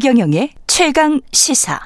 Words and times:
최경영의 0.00 0.50
최강 0.68 1.20
시사. 1.32 1.80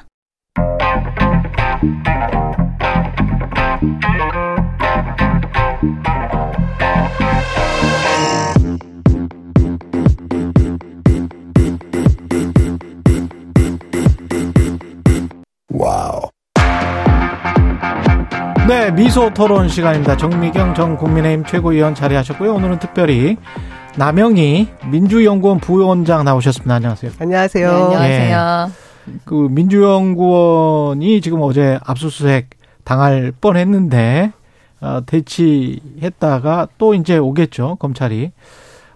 와우. 15.69 16.21
네, 18.67 18.91
미소 18.91 19.33
토론 19.33 19.67
시간입니다. 19.67 20.15
정미경 20.17 20.75
전 20.75 20.97
국민의힘 20.97 21.45
최고위원 21.45 21.95
자리하셨고요. 21.95 22.53
오늘은 22.53 22.77
특별히 22.77 23.37
남영희 23.95 24.69
민주연구원 24.89 25.59
부위원장 25.59 26.25
나오셨습니다. 26.25 26.73
안녕하세요. 26.73 27.11
안녕하세요. 27.19 27.71
네, 27.71 27.83
안녕하세요. 27.83 28.67
예. 28.69 29.13
그 29.23 29.47
민주연구원이 29.51 31.21
지금 31.21 31.41
어제 31.41 31.77
압수수색 31.83 32.49
당할 32.83 33.31
뻔했는데 33.39 34.31
어, 34.81 35.01
대치했다가 35.05 36.69
또 36.77 36.95
이제 36.95 37.17
오겠죠 37.17 37.75
검찰이 37.75 38.31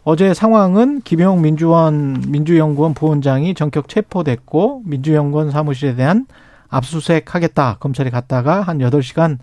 어제 0.03 0.33
상황은 0.33 1.01
김용 1.01 1.41
민주원 1.41 2.23
민주연구원 2.27 2.95
부원장이 2.95 3.53
전격 3.53 3.89
체포됐고 3.89 4.81
민주연구원 4.85 5.51
사무실에 5.51 5.95
대한 5.95 6.25
압수수색하겠다 6.70 7.77
검찰이 7.79 8.09
갔다가 8.09 8.61
한 8.61 8.79
8시간 8.79 9.37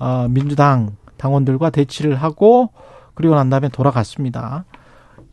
어, 0.00 0.26
민주당 0.28 0.96
당원들과 1.16 1.70
대치를 1.70 2.16
하고 2.16 2.70
그리고 3.14 3.34
난 3.36 3.48
다음에 3.48 3.68
돌아갔습니다. 3.68 4.64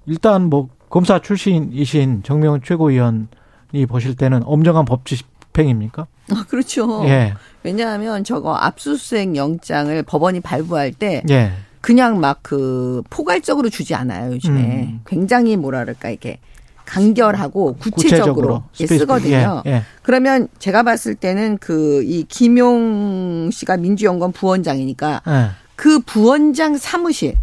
일단 0.06 0.50
뭐 0.50 0.70
검사 0.90 1.20
출신이신 1.20 2.24
정명훈 2.24 2.62
최고위원이 2.64 3.86
보실 3.88 4.16
때는 4.16 4.42
엄정한 4.46 4.86
법 4.86 5.06
집행입니까? 5.06 6.08
아, 6.32 6.46
그렇죠. 6.48 7.04
예. 7.06 7.34
왜냐하면 7.64 8.24
저거 8.24 8.56
압수수색 8.56 9.36
영장을 9.36 10.04
법원이 10.04 10.42
발부할 10.42 10.92
때 10.94 11.24
예. 11.30 11.52
그냥 11.82 12.20
막 12.20 12.40
그 12.44 13.02
포괄적으로 13.10 13.70
주지 13.70 13.94
않아요 13.96 14.32
요즘에 14.34 14.60
음. 14.62 15.00
굉장히 15.06 15.58
뭐랄까 15.58 16.10
이게 16.10 16.40
간결하고 16.86 17.76
구체적으로 17.78 18.12
구체적으로, 18.12 18.64
예, 18.80 18.88
쓰거든요. 18.88 19.64
예, 19.66 19.72
예. 19.72 19.84
그러면 20.02 20.48
제가 20.60 20.84
봤을 20.84 21.16
때는 21.16 21.58
그 21.58 22.04
이 22.06 22.24
김용 22.28 23.50
씨가 23.52 23.78
민주연구원 23.78 24.34
부원장이니까 24.34 25.22
예. 25.28 25.50
그 25.76 26.00
부원장 26.00 26.78
사무실 26.78 27.36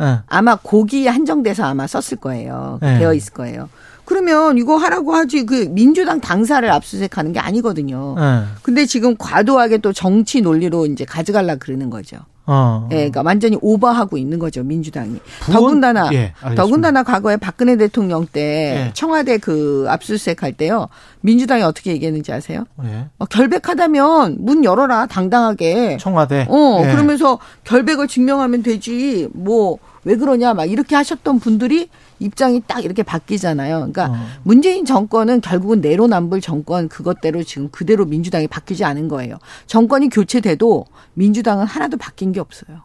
예. 0.00 0.20
아마 0.26 0.56
거기에 0.56 1.08
한정돼서 1.08 1.64
아마 1.64 1.86
썼을 1.86 2.20
거예요. 2.20 2.78
네. 2.82 2.98
되어 2.98 3.14
있을 3.14 3.32
거예요. 3.32 3.68
그러면 4.04 4.56
이거 4.56 4.76
하라고 4.76 5.14
하지 5.14 5.44
그 5.44 5.66
민주당 5.70 6.20
당사를 6.20 6.68
압수수색하는 6.70 7.32
게 7.32 7.40
아니거든요. 7.40 8.14
예. 8.18 8.44
근데 8.62 8.86
지금 8.86 9.16
과도하게 9.16 9.78
또 9.78 9.92
정치 9.92 10.40
논리로 10.40 10.86
이제 10.86 11.04
가져갈라 11.04 11.56
그러는 11.56 11.90
거죠. 11.90 12.18
어. 12.46 12.88
예, 12.92 12.96
그러니까 12.96 13.22
완전히 13.22 13.58
오버하고 13.60 14.16
있는 14.18 14.38
거죠 14.38 14.62
민주당이. 14.62 15.18
부원- 15.40 15.52
더군다나 15.60 16.10
예. 16.12 16.32
더군다나 16.54 17.02
과거에 17.02 17.36
박근혜 17.36 17.76
대통령 17.76 18.26
때 18.26 18.86
예. 18.88 18.90
청와대 18.94 19.38
그 19.38 19.86
압수수색 19.88 20.42
할 20.42 20.52
때요 20.52 20.88
민주당이 21.22 21.62
어떻게 21.62 21.90
얘기했는지 21.92 22.32
아세요? 22.32 22.64
예. 22.84 23.06
어, 23.18 23.24
결백하다면 23.26 24.36
문 24.40 24.64
열어라 24.64 25.06
당당하게. 25.06 25.96
청와대. 26.00 26.46
어 26.48 26.82
예. 26.84 26.90
그러면서 26.92 27.38
결백을 27.64 28.08
증명하면 28.08 28.62
되지 28.62 29.28
뭐 29.32 29.78
왜 30.04 30.14
그러냐 30.14 30.54
막 30.54 30.66
이렇게 30.66 30.94
하셨던 30.94 31.40
분들이 31.40 31.88
입장이 32.18 32.62
딱 32.66 32.84
이렇게 32.84 33.02
바뀌잖아요. 33.02 33.76
그러니까 33.76 34.06
어. 34.06 34.26
문재인 34.42 34.84
정권은 34.84 35.40
결국은 35.40 35.80
내로남불 35.80 36.40
정권 36.40 36.88
그것대로 36.88 37.42
지금 37.42 37.68
그대로 37.70 38.04
민주당이 38.04 38.48
바뀌지 38.48 38.84
않은 38.84 39.08
거예요. 39.08 39.36
정권이 39.66 40.08
교체돼도 40.08 40.86
민주당은 41.14 41.66
하나도 41.66 41.96
바뀐 41.96 42.32
게 42.32 42.40
없어요. 42.40 42.82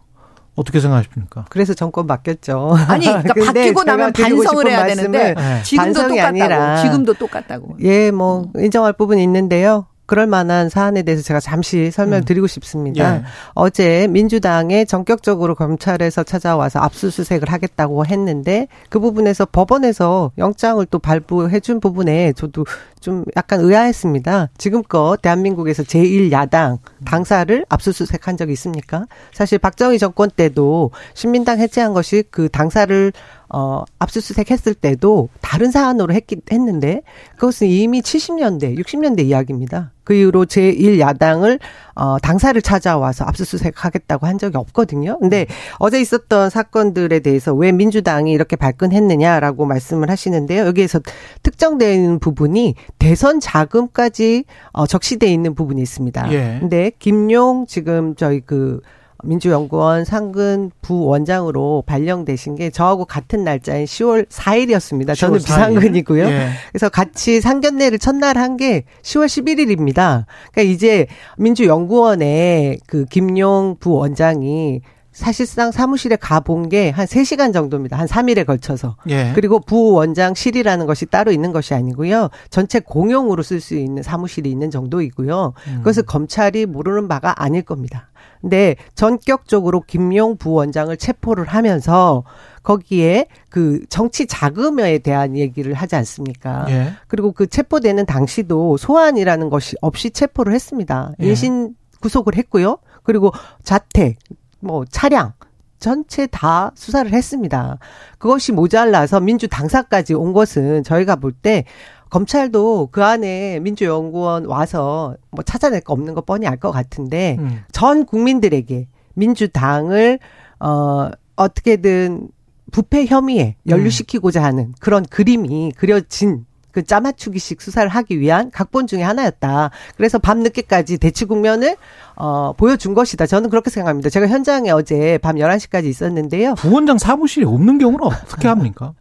어떻게 0.56 0.80
생각하십니까? 0.81 1.46
그래서 1.50 1.74
정권 1.74 2.08
바뀌었죠. 2.08 2.75
아니, 2.88 3.06
그러니까 3.06 3.34
바뀌고 3.46 3.84
나면 3.84 4.12
반성을 4.14 4.68
해야 4.70 4.86
되는데 4.86 5.34
네. 5.34 5.64
지금도 5.64 5.84
반성이 5.94 6.09
똑같다고. 6.09 6.28
아니라 6.28 6.81
지금도 6.81 7.14
똑같다고. 7.14 7.78
예, 7.81 8.12
뭐 8.12 8.52
인정할 8.58 8.94
부분이 8.94 9.24
있는데요. 9.24 9.86
그럴 10.12 10.28
만한 10.28 10.68
사안에 10.68 11.04
대해서 11.04 11.24
제가 11.24 11.40
잠시 11.40 11.90
설명드리고 11.90 12.46
싶습니다. 12.46 13.16
예. 13.16 13.24
어제 13.54 14.08
민주당에 14.10 14.84
전격적으로 14.84 15.56
검찰에서 15.56 16.24
찾아와서 16.24 16.80
압수수색을 16.80 17.50
하겠다고 17.50 18.06
했는데 18.06 18.68
그 18.90 19.00
부분에서 19.00 19.46
법원에서 19.46 20.34
영장을 20.38 20.86
또 20.88 21.00
발부해 21.00 21.62
준 21.62 21.80
부분에 21.80 22.34
저도 22.34 22.66
좀 23.00 23.24
약간 23.38 23.62
의아했습니다. 23.62 24.50
지금껏 24.58 25.18
대한민국에서 25.22 25.84
제1야당 25.84 26.80
당사를 27.06 27.66
압수수색한 27.70 28.36
적이 28.36 28.52
있습니까? 28.52 29.06
사실 29.32 29.60
박정희 29.60 29.98
정권 29.98 30.30
때도 30.30 30.92
신민당 31.14 31.60
해체한 31.60 31.94
것이 31.94 32.26
그 32.30 32.50
당사를 32.50 33.14
어, 33.54 33.84
압수수색 34.00 34.50
했을 34.50 34.74
때도 34.74 35.30
다른 35.42 35.72
사안으로 35.72 36.14
했기, 36.14 36.38
했는데 36.52 37.02
그것은 37.36 37.68
이미 37.68 38.02
70년대, 38.02 38.78
60년대 38.80 39.26
이야기입니다. 39.26 39.92
그 40.04 40.14
이후로 40.14 40.46
제1야당을 40.46 41.60
어, 41.96 42.18
당사를 42.20 42.60
찾아와서 42.62 43.26
압수수색 43.26 43.84
하겠다고 43.84 44.26
한 44.26 44.38
적이 44.38 44.58
없거든요. 44.58 45.20
근데 45.20 45.48
어제 45.80 46.00
있었던 46.00 46.50
사건들에 46.50 47.20
대해서 47.20 47.54
왜 47.54 47.72
민주당이 47.72 48.32
이렇게 48.32 48.56
발끈했느냐라고 48.56 49.66
말씀을 49.66 50.10
하시는데요. 50.10 50.66
여기에서 50.66 51.02
특정되는 51.44 52.20
부분이 52.20 52.76
대선 53.00 53.40
자금까지 53.40 54.46
어, 54.72 54.88
적시돼 54.88 55.28
있는 55.28 55.56
부분이 55.56 55.82
있습니다. 55.82 56.32
예. 56.32 56.58
근데 56.62 56.92
김용 57.00 57.66
지금 57.68 58.16
저희 58.16 58.40
그 58.40 58.80
민주연구원 59.24 60.06
상근 60.06 60.72
부원장으로 60.82 61.84
발령되신 61.86 62.56
게 62.56 62.70
저하고 62.70 63.06
같은 63.06 63.44
날짜인 63.44 63.86
10월 63.86 64.28
4일이었습니다. 64.28 65.16
저는 65.18 65.40
10월 65.40 65.42
4일. 65.42 65.46
비상근이고요. 65.46 66.26
예. 66.26 66.50
그래서 66.72 66.90
같이 66.90 67.42
상견례를 67.42 68.00
첫날 68.00 68.38
한 68.38 68.52
게 68.58 68.84
10월 69.04 69.26
11일입니다. 69.28 70.26
그러니까 70.52 70.62
이제 70.74 71.08
민주연구원의 71.38 72.80
그 72.86 73.06
김용 73.06 73.78
부원장이 73.80 74.82
사실상 75.14 75.72
사무실에 75.72 76.16
가본 76.16 76.70
게 76.70 76.90
한 76.92 77.06
3시간 77.06 77.53
정도입니다. 77.53 77.98
한 77.98 78.08
3일에 78.08 78.46
걸쳐서. 78.46 78.96
예. 79.09 79.32
그리고 79.36 79.59
부원장실이라는 79.59 80.86
것이 80.86 81.06
따로 81.06 81.32
있는 81.32 81.52
것이 81.52 81.74
아니고요. 81.74 82.30
전체 82.50 82.80
공용으로 82.80 83.44
쓸 83.44 83.59
수 83.59 83.76
있는 83.76 84.03
사무실이 84.03 84.50
있는 84.50 84.72
정도이고요. 84.72 85.53
음. 85.68 85.76
그것을 85.80 86.03
검찰이 86.03 86.66
모르는 86.66 87.08
바가 87.08 87.42
아닐 87.44 87.62
겁니다. 87.62 88.09
근데 88.41 88.75
전격적으로 88.96 89.81
김용 89.81 90.35
부원장을 90.35 90.96
체포를 90.97 91.46
하면서 91.46 92.24
거기에 92.63 93.28
그 93.50 93.85
정치 93.90 94.25
자금에 94.25 94.97
대한 95.00 95.38
얘기를 95.38 95.74
하지 95.74 95.96
않습니까? 95.96 96.66
예. 96.69 96.94
그리고 97.07 97.31
그 97.31 97.47
체포되는 97.47 98.06
당시도 98.06 98.78
소환이라는 98.78 99.50
것이 99.50 99.75
없이 99.81 100.09
체포를 100.09 100.53
했습니다. 100.53 101.12
예. 101.22 101.28
인신 101.28 101.75
구속을 102.02 102.35
했고요. 102.35 102.78
그리고 103.03 103.31
자택, 103.63 104.18
뭐 104.59 104.85
차량 104.90 105.34
전체 105.79 106.28
다 106.28 106.72
수사를 106.75 107.12
했습니다. 107.12 107.79
그것이 108.19 108.52
모자라서 108.52 109.19
민주 109.19 109.47
당사까지 109.47 110.13
온 110.13 110.34
것은 110.34 110.84
저희가 110.84 111.16
볼 111.16 111.34
때 111.41 111.66
검찰도 112.12 112.90
그 112.91 113.03
안에 113.03 113.59
민주연구원 113.62 114.46
와서 114.46 115.16
뭐 115.32 115.44
찾아낼 115.44 115.82
거 115.82 115.94
없는 115.94 116.14
거 116.14 116.22
뻔히 116.22 116.46
알 116.46 116.58
것 116.58 116.70
같은데 116.72 117.38
음. 117.40 117.64
전 117.72 118.06
국민들에게 118.06 118.88
민주당을 119.16 120.20
어 120.59 121.09
어떻게든 121.35 122.28
부패 122.72 123.06
혐의에 123.08 123.56
연루시키고자 123.68 124.44
하는 124.44 124.74
그런 124.80 125.03
그림이 125.06 125.72
그려진 125.76 126.46
그 126.72 126.84
짜맞추기식 126.84 127.62
수사를 127.62 127.90
하기 127.90 128.20
위한 128.20 128.50
각본 128.52 128.88
중에 128.88 129.02
하나였다. 129.02 129.72
그래서 129.97 130.20
밤늦게까지 130.20 131.00
대치 131.00 131.26
국면을 131.26 131.76
어 132.16 132.53
보여준 132.56 132.94
것이다. 132.94 133.26
저는 133.26 133.50
그렇게 133.50 133.70
생각합니다. 133.70 134.09
제가 134.09 134.28
현장에 134.28 134.70
어제 134.72 135.18
밤 135.22 135.35
11시까지 135.38 135.85
있었는데요. 135.85 136.56
부원장 136.56 136.97
사무실이 136.97 137.46
없는 137.46 137.78
경우는 137.80 138.06
어떻게 138.06 138.47
합니까? 138.47 138.94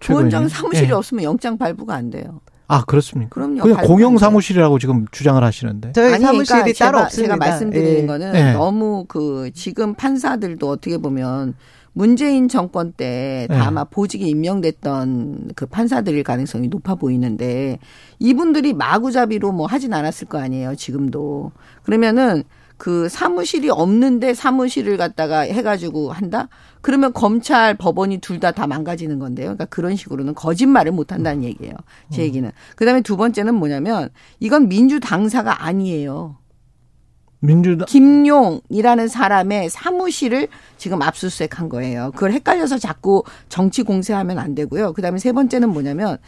최고위원님? 0.00 0.48
사무실이 0.48 0.88
예. 0.88 0.92
없으면 0.92 1.24
영장 1.24 1.58
발부가 1.58 1.94
안 1.94 2.10
돼요. 2.10 2.40
아 2.66 2.84
그렇습니까? 2.84 3.30
그럼요. 3.30 3.62
그냥 3.62 3.82
공영. 3.86 4.18
사무실이라고 4.18 4.78
지금 4.78 5.06
주장을 5.10 5.42
하시는데. 5.42 5.92
저희 5.92 6.14
아니, 6.14 6.22
사무실이 6.22 6.60
그러니까 6.60 6.78
따로 6.84 6.96
제가, 6.98 7.04
없습니다. 7.06 7.34
제가 7.34 7.36
말씀드리는 7.36 8.02
예. 8.02 8.06
거는 8.06 8.34
예. 8.34 8.52
너무 8.52 9.06
그 9.08 9.50
지금 9.54 9.94
판사들도 9.94 10.68
어떻게 10.68 10.98
보면 10.98 11.54
문재인 11.94 12.46
정권 12.48 12.92
때다 12.92 13.54
예. 13.54 13.58
아마 13.58 13.84
보직에 13.84 14.26
임명됐던 14.26 15.52
그 15.56 15.66
판사들일 15.66 16.22
가능성이 16.22 16.68
높아 16.68 16.94
보이는데 16.96 17.78
이분들이 18.18 18.74
마구잡이로 18.74 19.52
뭐 19.52 19.66
하진 19.66 19.94
않았을 19.94 20.28
거 20.28 20.38
아니에요. 20.38 20.74
지금도. 20.76 21.52
그러면은 21.82 22.44
그 22.78 23.08
사무실이 23.08 23.68
없는데 23.70 24.32
사무실을 24.34 24.96
갖다가 24.96 25.40
해가지고 25.40 26.12
한다? 26.12 26.48
그러면 26.80 27.12
검찰, 27.12 27.74
법원이 27.74 28.18
둘다다 28.18 28.66
망가지는 28.68 29.18
건데요. 29.18 29.46
그러니까 29.46 29.64
그런 29.66 29.96
식으로는 29.96 30.34
거짓말을 30.34 30.92
못 30.92 31.12
한다는 31.12 31.42
얘기예요. 31.42 31.74
제 32.10 32.22
얘기는. 32.22 32.50
그 32.76 32.86
다음에 32.86 33.02
두 33.02 33.16
번째는 33.16 33.54
뭐냐면 33.54 34.08
이건 34.38 34.68
민주당사가 34.68 35.64
아니에요. 35.64 36.36
민주당 37.40 37.86
김용이라는 37.86 39.08
사람의 39.08 39.70
사무실을 39.70 40.48
지금 40.76 41.02
압수수색한 41.02 41.68
거예요. 41.68 42.10
그걸 42.14 42.32
헷갈려서 42.32 42.78
자꾸 42.78 43.22
정치 43.48 43.82
공세하면 43.82 44.38
안 44.38 44.54
되고요. 44.54 44.92
그다음에 44.92 45.18
세 45.18 45.32
번째는 45.32 45.68
뭐냐면 45.68 46.18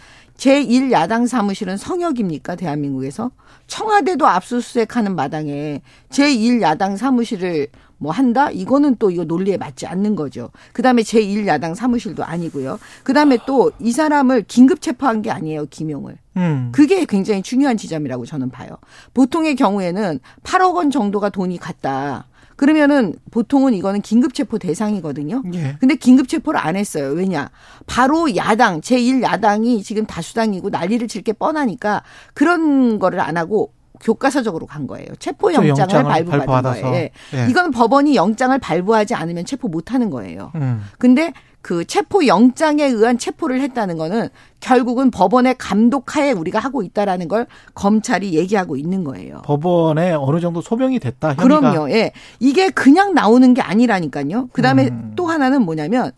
제1야당 0.41 1.29
사무실은 1.29 1.77
성역입니까? 1.77 2.57
대한민국에서? 2.57 3.31
청와대도 3.67 4.27
압수수색하는 4.27 5.15
마당에 5.15 5.83
제1야당 6.09 6.97
사무실을 6.97 7.69
뭐 7.99 8.11
한다? 8.11 8.51
이거는 8.51 8.97
또 8.99 9.11
이거 9.11 9.25
논리에 9.25 9.59
맞지 9.59 9.87
않는 9.87 10.17
거죠. 10.17 10.51
그 10.73 10.81
다음에 10.81 11.03
제1야당 11.03 11.75
사무실도 11.75 12.25
아니고요. 12.25 12.79
그 13.05 13.13
다음에 13.13 13.37
또 13.47 13.71
이 13.81 13.93
사람을 13.93 14.45
긴급 14.49 14.81
체포한 14.81 15.21
게 15.21 15.31
아니에요. 15.31 15.67
김용을. 15.67 16.17
음. 16.39 16.71
그게 16.73 17.05
굉장히 17.05 17.43
중요한 17.43 17.77
지점이라고 17.77 18.25
저는 18.25 18.49
봐요. 18.51 18.71
보통의 19.13 19.57
경우에는 19.57 20.21
8억 20.43 20.75
원 20.75 20.91
정도가 20.91 21.29
돈이 21.29 21.59
갔다. 21.59 22.27
그러면은 22.61 23.15
보통은 23.31 23.73
이거는 23.73 24.03
긴급 24.03 24.35
체포 24.35 24.59
대상이거든요. 24.59 25.43
예. 25.55 25.77
근데 25.81 25.95
긴급 25.95 26.29
체포를 26.29 26.61
안 26.61 26.77
했어요. 26.77 27.09
왜냐? 27.13 27.49
바로 27.87 28.37
야당, 28.37 28.83
제1야당이 28.83 29.83
지금 29.83 30.05
다수당이고 30.05 30.69
난리를 30.69 31.09
칠 31.09 31.23
게 31.23 31.33
뻔하니까 31.33 32.03
그런 32.35 32.99
거를 32.99 33.21
안 33.21 33.39
하고 33.39 33.73
교과서적으로 34.03 34.67
간 34.67 34.87
거예요. 34.87 35.09
체포 35.19 35.55
영장을, 35.55 36.05
발부받은. 36.05 36.63
거예요. 36.83 36.87
예. 36.97 37.11
예. 37.33 37.47
이건 37.49 37.71
법원이 37.71 38.15
영장을 38.15 38.59
발부하지 38.59 39.15
않으면 39.15 39.47
체포 39.47 39.69
못 39.69 39.95
하는 39.95 40.11
거예요. 40.11 40.53
음. 40.57 40.83
근데 40.99 41.33
그 41.63 41.85
체포 41.85 42.27
영장에 42.27 42.85
의한 42.85 43.19
체포를 43.19 43.61
했다는 43.61 43.99
거는 43.99 44.29
결국은 44.61 45.11
법원의 45.11 45.57
감독하에 45.59 46.33
우리가 46.33 46.59
하고 46.59 46.83
있다라는 46.83 47.29
걸 47.29 47.47
검찰이 47.75 48.35
얘기하고 48.35 48.77
있는 48.77 49.05
거예요. 49.05 49.43
법원에 49.45 50.13
어느 50.13 50.41
정도 50.41 50.61
소명이 50.61 50.99
됐다. 50.99 51.35
혐의가. 51.35 51.43
그럼요. 51.61 51.91
예. 51.91 52.13
이게 52.39 52.71
그냥 52.71 53.15
나오는 53.15 53.53
게 53.55 53.61
아니라니까요. 53.63 54.49
그다음에 54.53 54.89
음. 54.89 55.13
또 55.17 55.27
하나는 55.27 55.63
뭐냐면 55.63 56.13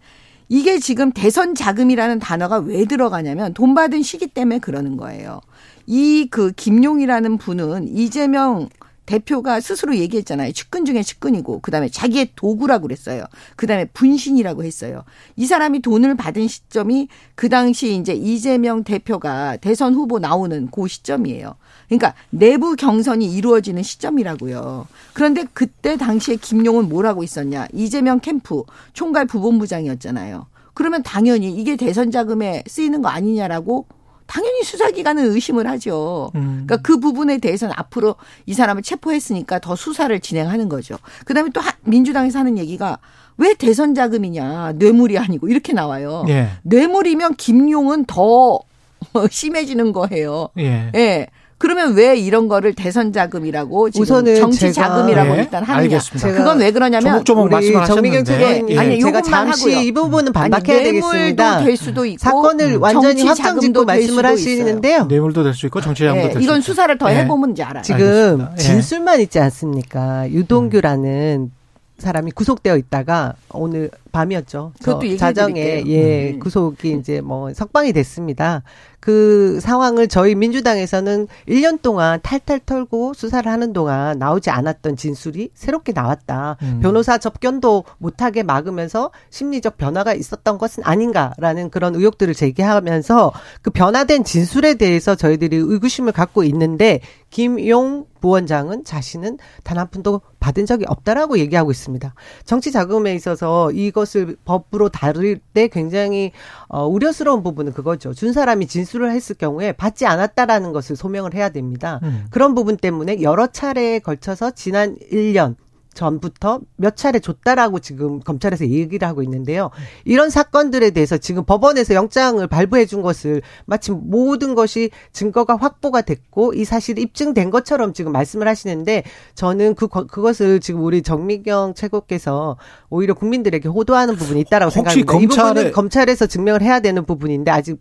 이게 0.48 0.78
지금 0.78 1.12
대선 1.12 1.54
자금이라는 1.54 2.18
단어가 2.18 2.58
왜 2.58 2.84
들어가냐면 2.84 3.54
돈 3.54 3.74
받은 3.74 4.02
시기 4.02 4.26
때문에 4.26 4.58
그러는 4.58 4.96
거예요. 4.96 5.40
이 5.86 6.28
그 6.30 6.52
김용이라는 6.52 7.38
분은 7.38 7.88
이재명 7.88 8.68
대표가 9.06 9.60
스스로 9.60 9.96
얘기했잖아요. 9.96 10.52
측근 10.52 10.84
중에 10.84 11.02
측근이고 11.02 11.60
그다음에 11.60 11.88
자기의 11.88 12.30
도구라고 12.36 12.82
그랬어요. 12.86 13.24
그다음에 13.56 13.86
분신이라고 13.86 14.64
했어요. 14.64 15.04
이 15.36 15.46
사람이 15.46 15.82
돈을 15.82 16.16
받은 16.16 16.48
시점이 16.48 17.08
그 17.34 17.48
당시 17.48 17.96
이제 17.96 18.12
이재명 18.14 18.84
대표가 18.84 19.56
대선 19.56 19.94
후보 19.94 20.18
나오는 20.18 20.68
그 20.70 20.86
시점이에요. 20.88 21.54
그러니까 21.88 22.14
내부 22.30 22.76
경선이 22.76 23.26
이루어지는 23.34 23.82
시점이라고요. 23.82 24.86
그런데 25.12 25.44
그때 25.52 25.96
당시에 25.96 26.36
김용은 26.36 26.88
뭐라고 26.88 27.22
있었냐? 27.22 27.66
이재명 27.72 28.20
캠프 28.20 28.62
총괄 28.92 29.26
부본부장이었잖아요. 29.26 30.46
그러면 30.74 31.02
당연히 31.02 31.52
이게 31.52 31.76
대선 31.76 32.10
자금에 32.10 32.64
쓰이는 32.66 33.02
거 33.02 33.08
아니냐라고 33.08 33.86
당연히 34.26 34.62
수사기관은 34.62 35.30
의심을 35.32 35.66
하죠. 35.68 36.30
음. 36.34 36.64
그러니까 36.66 36.76
그 36.78 36.98
부분에 36.98 37.38
대해서는 37.38 37.74
앞으로 37.76 38.16
이 38.46 38.54
사람을 38.54 38.82
체포했으니까 38.82 39.58
더 39.58 39.76
수사를 39.76 40.18
진행하는 40.20 40.68
거죠. 40.68 40.96
그다음에 41.24 41.50
또 41.52 41.60
하- 41.60 41.72
민주당에서 41.82 42.38
하는 42.38 42.58
얘기가 42.58 42.98
왜 43.38 43.54
대선 43.54 43.94
자금이냐 43.94 44.72
뇌물이 44.76 45.18
아니고 45.18 45.48
이렇게 45.48 45.72
나와요. 45.72 46.24
예. 46.28 46.48
뇌물이면 46.62 47.34
김용은 47.36 48.04
더 48.06 48.60
심해지는 49.30 49.92
거예요. 49.92 50.48
예. 50.58 50.90
예. 50.94 51.26
그러면 51.62 51.94
왜 51.94 52.16
이런 52.16 52.48
거를 52.48 52.74
대선 52.74 53.12
자금이라고 53.12 53.90
지금 53.90 54.02
우선은 54.02 54.34
정치 54.34 54.66
제가- 54.70 54.74
자금이라고 54.74 55.36
예, 55.36 55.38
일단 55.42 55.62
하느냐? 55.62 55.82
알겠습니다. 55.82 56.18
제가 56.28 56.38
그건 56.38 56.58
왜 56.58 56.72
그러냐면 56.72 57.12
조목조목 57.12 57.44
우리 57.44 57.52
말씀을 57.52 57.84
정미경 57.86 58.20
하셨는데. 58.22 58.24
최고위원님 58.64 58.70
예. 58.74 58.78
아니, 58.80 59.00
제가 59.00 59.22
잠시 59.22 59.70
하고요. 59.70 59.80
이 59.86 59.92
부분은 59.92 60.32
반박해야 60.32 60.76
아니, 60.78 60.84
되겠습니다. 60.86 61.62
될 61.64 61.76
수도 61.76 62.04
있고 62.04 62.18
사건을 62.18 62.74
음. 62.74 62.82
완전히 62.82 63.20
정치 63.20 63.26
확정 63.28 63.44
자금도 63.44 63.62
짓고 63.62 63.78
될 63.78 63.86
말씀을 63.86 64.16
수도 64.16 64.28
하시는데요. 64.28 65.04
뇌물도 65.04 65.44
될 65.44 65.54
수 65.54 65.66
있고 65.66 65.80
정치 65.80 66.02
자금도 66.02 66.18
예, 66.18 66.22
될수 66.24 66.38
있고. 66.40 66.44
이건 66.44 66.60
수사를 66.62 66.98
더 66.98 67.12
예. 67.12 67.18
해보면 67.18 67.52
이제 67.52 67.62
알아요. 67.62 67.82
지금 67.84 68.00
알겠습니다. 68.00 68.52
예. 68.54 68.56
진술만 68.60 69.20
있지 69.20 69.38
않습니까? 69.38 70.28
유동규라는 70.30 71.52
사람이 71.98 72.32
구속되어 72.32 72.76
있다가 72.76 73.34
오늘 73.50 73.88
밤이었죠. 74.12 74.72
저 74.80 74.98
그것도 74.98 75.16
자정에. 75.16 75.82
예 75.86 76.30
음. 76.32 76.38
구속이 76.38 76.92
이제 76.92 77.20
뭐 77.20 77.52
석방이 77.52 77.92
됐습니다. 77.92 78.62
그 79.00 79.58
상황을 79.60 80.06
저희 80.06 80.36
민주당에서는 80.36 81.26
1년 81.48 81.82
동안 81.82 82.20
탈탈 82.22 82.60
털고 82.64 83.14
수사를 83.14 83.50
하는 83.50 83.72
동안 83.72 84.16
나오지 84.20 84.50
않았던 84.50 84.94
진술이 84.96 85.50
새롭게 85.54 85.90
나왔다. 85.92 86.56
음. 86.62 86.78
변호사 86.80 87.18
접견도 87.18 87.82
못하게 87.98 88.44
막으면서 88.44 89.10
심리적 89.30 89.76
변화가 89.76 90.14
있었던 90.14 90.56
것은 90.56 90.84
아닌가라는 90.84 91.70
그런 91.70 91.96
의혹들을 91.96 92.32
제기하면서 92.34 93.32
그 93.62 93.70
변화된 93.70 94.22
진술에 94.22 94.74
대해서 94.74 95.16
저희들이 95.16 95.56
의구심을 95.56 96.12
갖고 96.12 96.44
있는데 96.44 97.00
김용 97.30 98.06
부원장은 98.20 98.84
자신은 98.84 99.38
단 99.64 99.82
한 99.82 99.88
푼도 99.88 100.20
받은 100.38 100.64
적이 100.66 100.84
없다라고 100.86 101.38
얘기하고 101.38 101.70
있습니다. 101.72 102.14
정치 102.44 102.70
자금에 102.70 103.14
있어서 103.14 103.72
이 103.72 103.90
것을 104.02 104.36
법으로 104.44 104.88
다룰 104.88 105.38
때 105.54 105.68
굉장히 105.68 106.32
어, 106.68 106.86
우려스러운 106.86 107.42
부분은 107.42 107.72
그거죠. 107.72 108.12
준 108.12 108.32
사람이 108.32 108.66
진술을 108.66 109.10
했을 109.12 109.36
경우에 109.36 109.72
받지 109.72 110.06
않았다라는 110.06 110.72
것을 110.72 110.96
소명을 110.96 111.34
해야 111.34 111.50
됩니다. 111.50 112.00
음. 112.02 112.26
그런 112.30 112.54
부분 112.54 112.76
때문에 112.76 113.22
여러 113.22 113.46
차례에 113.46 114.00
걸쳐서 114.00 114.52
지난 114.52 114.96
1년 115.10 115.54
전부터 115.94 116.60
몇 116.76 116.96
차례 116.96 117.18
줬다라고 117.18 117.78
지금 117.80 118.20
검찰에서 118.20 118.66
얘기를 118.68 119.06
하고 119.06 119.22
있는데요. 119.22 119.70
이런 120.04 120.30
사건들에 120.30 120.90
대해서 120.90 121.18
지금 121.18 121.44
법원에서 121.44 121.94
영장을 121.94 122.44
발부해 122.46 122.86
준 122.86 123.02
것을 123.02 123.42
마치 123.66 123.90
모든 123.92 124.54
것이 124.54 124.90
증거가 125.12 125.56
확보가 125.56 126.00
됐고 126.02 126.54
이 126.54 126.64
사실이 126.64 127.02
입증된 127.02 127.50
것처럼 127.50 127.92
지금 127.92 128.12
말씀을 128.12 128.48
하시는데 128.48 129.02
저는 129.34 129.74
그 129.74 129.88
그것을 129.88 130.60
지금 130.60 130.82
우리 130.82 131.02
정미경 131.02 131.74
최고께서 131.74 132.56
오히려 132.90 133.14
국민들에게 133.14 133.68
호도하는 133.68 134.16
부분이 134.16 134.40
있다라고 134.40 134.70
생각합니다. 134.70 135.12
이 135.12 135.16
검찰에- 135.26 135.28
부분은 135.48 135.72
검찰에서 135.72 136.26
증명을 136.26 136.62
해야 136.62 136.80
되는 136.80 137.04
부분인데 137.04 137.50
아직 137.50 137.78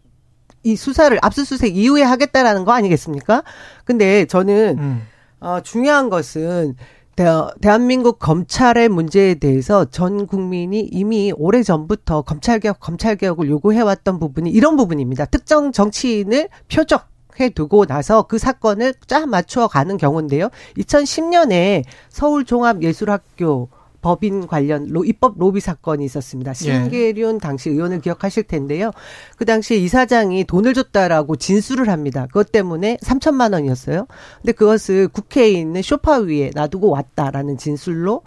이 0.63 0.75
수사를 0.75 1.17
압수수색 1.21 1.75
이후에 1.75 2.03
하겠다라는 2.03 2.65
거 2.65 2.71
아니겠습니까? 2.74 3.43
근데 3.83 4.25
저는 4.25 4.77
음. 4.77 5.01
어, 5.39 5.59
중요한 5.63 6.09
것은 6.09 6.75
대, 7.15 7.25
대한민국 7.61 8.19
검찰의 8.19 8.89
문제에 8.89 9.35
대해서 9.35 9.85
전 9.85 10.27
국민이 10.27 10.79
이미 10.79 11.33
오래 11.35 11.61
전부터 11.63 12.21
검찰개혁, 12.23 12.79
검찰개혁을 12.79 13.49
요구해왔던 13.49 14.19
부분이 14.19 14.49
이런 14.49 14.77
부분입니다. 14.77 15.25
특정 15.25 15.71
정치인을 15.71 16.49
표적 16.73 17.07
해 17.39 17.49
두고 17.49 17.85
나서 17.85 18.23
그 18.23 18.37
사건을 18.37 18.93
쫙 19.07 19.27
맞추어 19.27 19.67
가는 19.67 19.97
경우인데요. 19.97 20.49
2010년에 20.77 21.83
서울 22.09 22.43
종합예술학교 22.43 23.69
법인 24.01 24.48
관련 24.48 24.88
로, 24.88 25.05
입법 25.05 25.38
로비 25.38 25.60
사건이 25.60 26.03
있었습니다. 26.05 26.53
신계륜 26.53 27.39
당시 27.39 27.70
의원을 27.70 28.01
기억하실 28.01 28.43
텐데요. 28.43 28.91
그 29.38 29.46
당시에 29.46 29.77
이사장이 29.77 30.46
돈을 30.46 30.74
줬다라고 30.74 31.36
진술을 31.36 31.89
합니다. 31.89 32.25
그것 32.27 32.51
때문에 32.51 32.98
3천만 33.01 33.53
원이었어요. 33.53 34.08
근데 34.41 34.51
그것을 34.51 35.08
국회에 35.08 35.50
있는 35.50 35.81
쇼파 35.81 36.20
위에 36.20 36.51
놔두고 36.53 36.89
왔다라는 36.89 37.58
진술로 37.58 38.24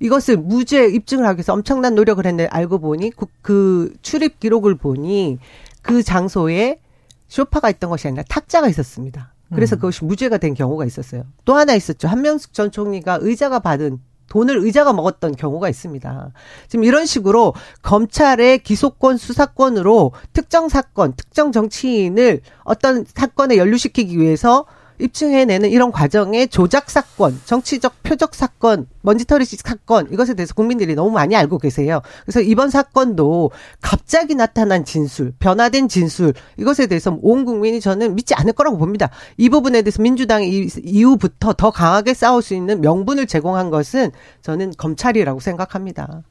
이것을 0.00 0.36
무죄 0.36 0.86
입증을 0.86 1.26
하기 1.26 1.38
위해서 1.38 1.52
엄청난 1.52 1.94
노력을 1.94 2.24
했는데 2.24 2.46
알고 2.46 2.78
보니 2.78 3.10
그, 3.10 3.26
그 3.40 3.94
출입 4.02 4.40
기록을 4.40 4.74
보니 4.74 5.38
그 5.82 6.02
장소에 6.02 6.80
쇼파가 7.28 7.70
있던 7.70 7.90
것이 7.90 8.08
아니라 8.08 8.22
탁자가 8.28 8.68
있었습니다. 8.68 9.32
그래서 9.54 9.76
음. 9.76 9.78
그것이 9.78 10.04
무죄가 10.04 10.38
된 10.38 10.54
경우가 10.54 10.84
있었어요. 10.84 11.24
또 11.44 11.54
하나 11.54 11.74
있었죠. 11.74 12.08
한명숙 12.08 12.52
전 12.52 12.70
총리가 12.70 13.18
의자가 13.20 13.60
받은 13.60 13.98
돈을 14.28 14.58
의자가 14.58 14.92
먹었던 14.92 15.36
경우가 15.36 15.68
있습니다. 15.68 16.32
지금 16.68 16.84
이런 16.84 17.06
식으로 17.06 17.54
검찰의 17.82 18.58
기소권 18.62 19.16
수사권으로 19.16 20.12
특정 20.32 20.68
사건, 20.68 21.14
특정 21.14 21.52
정치인을 21.52 22.40
어떤 22.64 23.04
사건에 23.14 23.56
연루시키기 23.56 24.18
위해서 24.18 24.66
입증해내는 24.98 25.70
이런 25.70 25.90
과정에 25.92 26.46
조작 26.46 26.90
사건, 26.90 27.38
정치적 27.44 28.02
표적 28.02 28.34
사건, 28.34 28.86
먼지털이식 29.02 29.60
사건 29.66 30.12
이것에 30.12 30.34
대해서 30.34 30.54
국민들이 30.54 30.94
너무 30.94 31.10
많이 31.10 31.34
알고 31.36 31.58
계세요. 31.58 32.00
그래서 32.24 32.40
이번 32.40 32.70
사건도 32.70 33.50
갑자기 33.80 34.34
나타난 34.34 34.84
진술, 34.84 35.32
변화된 35.38 35.88
진술 35.88 36.32
이것에 36.56 36.86
대해서 36.86 37.18
온 37.22 37.44
국민이 37.44 37.80
저는 37.80 38.14
믿지 38.14 38.34
않을 38.34 38.52
거라고 38.52 38.78
봅니다. 38.78 39.10
이 39.36 39.48
부분에 39.48 39.82
대해서 39.82 40.02
민주당이 40.02 40.68
이후부터 40.82 41.54
더 41.54 41.70
강하게 41.70 42.14
싸울 42.14 42.42
수 42.42 42.54
있는 42.54 42.80
명분을 42.80 43.26
제공한 43.26 43.70
것은 43.70 44.12
저는 44.42 44.72
검찰이라고 44.76 45.40
생각합니다. 45.40 46.22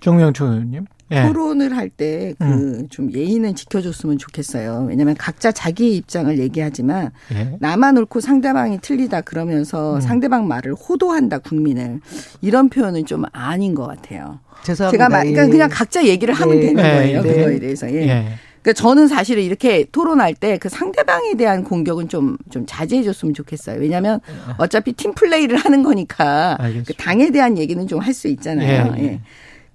정명초 0.00 0.46
의원님. 0.46 0.86
예. 1.12 1.22
토론을 1.22 1.76
할 1.76 1.88
때 1.88 2.34
그좀 2.38 2.88
음. 3.06 3.12
예의는 3.14 3.54
지켜줬으면 3.54 4.18
좋겠어요. 4.18 4.86
왜냐하면 4.88 5.14
각자 5.16 5.52
자기 5.52 5.96
입장을 5.96 6.36
얘기하지만 6.38 7.10
예. 7.32 7.56
나만 7.60 7.96
옳고 7.98 8.20
상대방이 8.20 8.80
틀리다 8.80 9.20
그러면서 9.20 9.96
음. 9.96 10.00
상대방 10.00 10.48
말을 10.48 10.74
호도한다 10.74 11.38
국민을 11.38 12.00
이런 12.42 12.68
표현은 12.68 13.06
좀 13.06 13.24
아닌 13.32 13.74
것 13.74 13.86
같아요. 13.86 14.40
죄송합니다. 14.64 14.90
제가 14.90 15.08
말, 15.08 15.26
그러니까 15.26 15.46
그냥 15.52 15.68
각자 15.72 16.04
얘기를 16.04 16.34
하면 16.34 16.56
네. 16.60 16.66
되는 16.66 16.82
거예요. 16.82 17.22
네. 17.22 17.34
그거에 17.34 17.58
대해서. 17.60 17.88
예. 17.90 17.96
예. 18.08 18.26
그러니까 18.62 18.82
저는 18.82 19.06
사실은 19.06 19.44
이렇게 19.44 19.84
토론할 19.92 20.34
때 20.34 20.58
그 20.58 20.68
상대방에 20.68 21.34
대한 21.34 21.62
공격은 21.62 22.08
좀, 22.08 22.36
좀 22.50 22.66
자제해 22.66 23.04
줬으면 23.04 23.32
좋겠어요. 23.32 23.80
왜냐하면 23.80 24.18
어차피 24.58 24.92
팀 24.92 25.14
플레이를 25.14 25.56
하는 25.56 25.84
거니까 25.84 26.58
그 26.84 26.92
당에 26.94 27.30
대한 27.30 27.58
얘기는 27.58 27.86
좀 27.86 28.00
할 28.00 28.12
수 28.12 28.26
있잖아요. 28.26 28.92
예. 28.98 29.20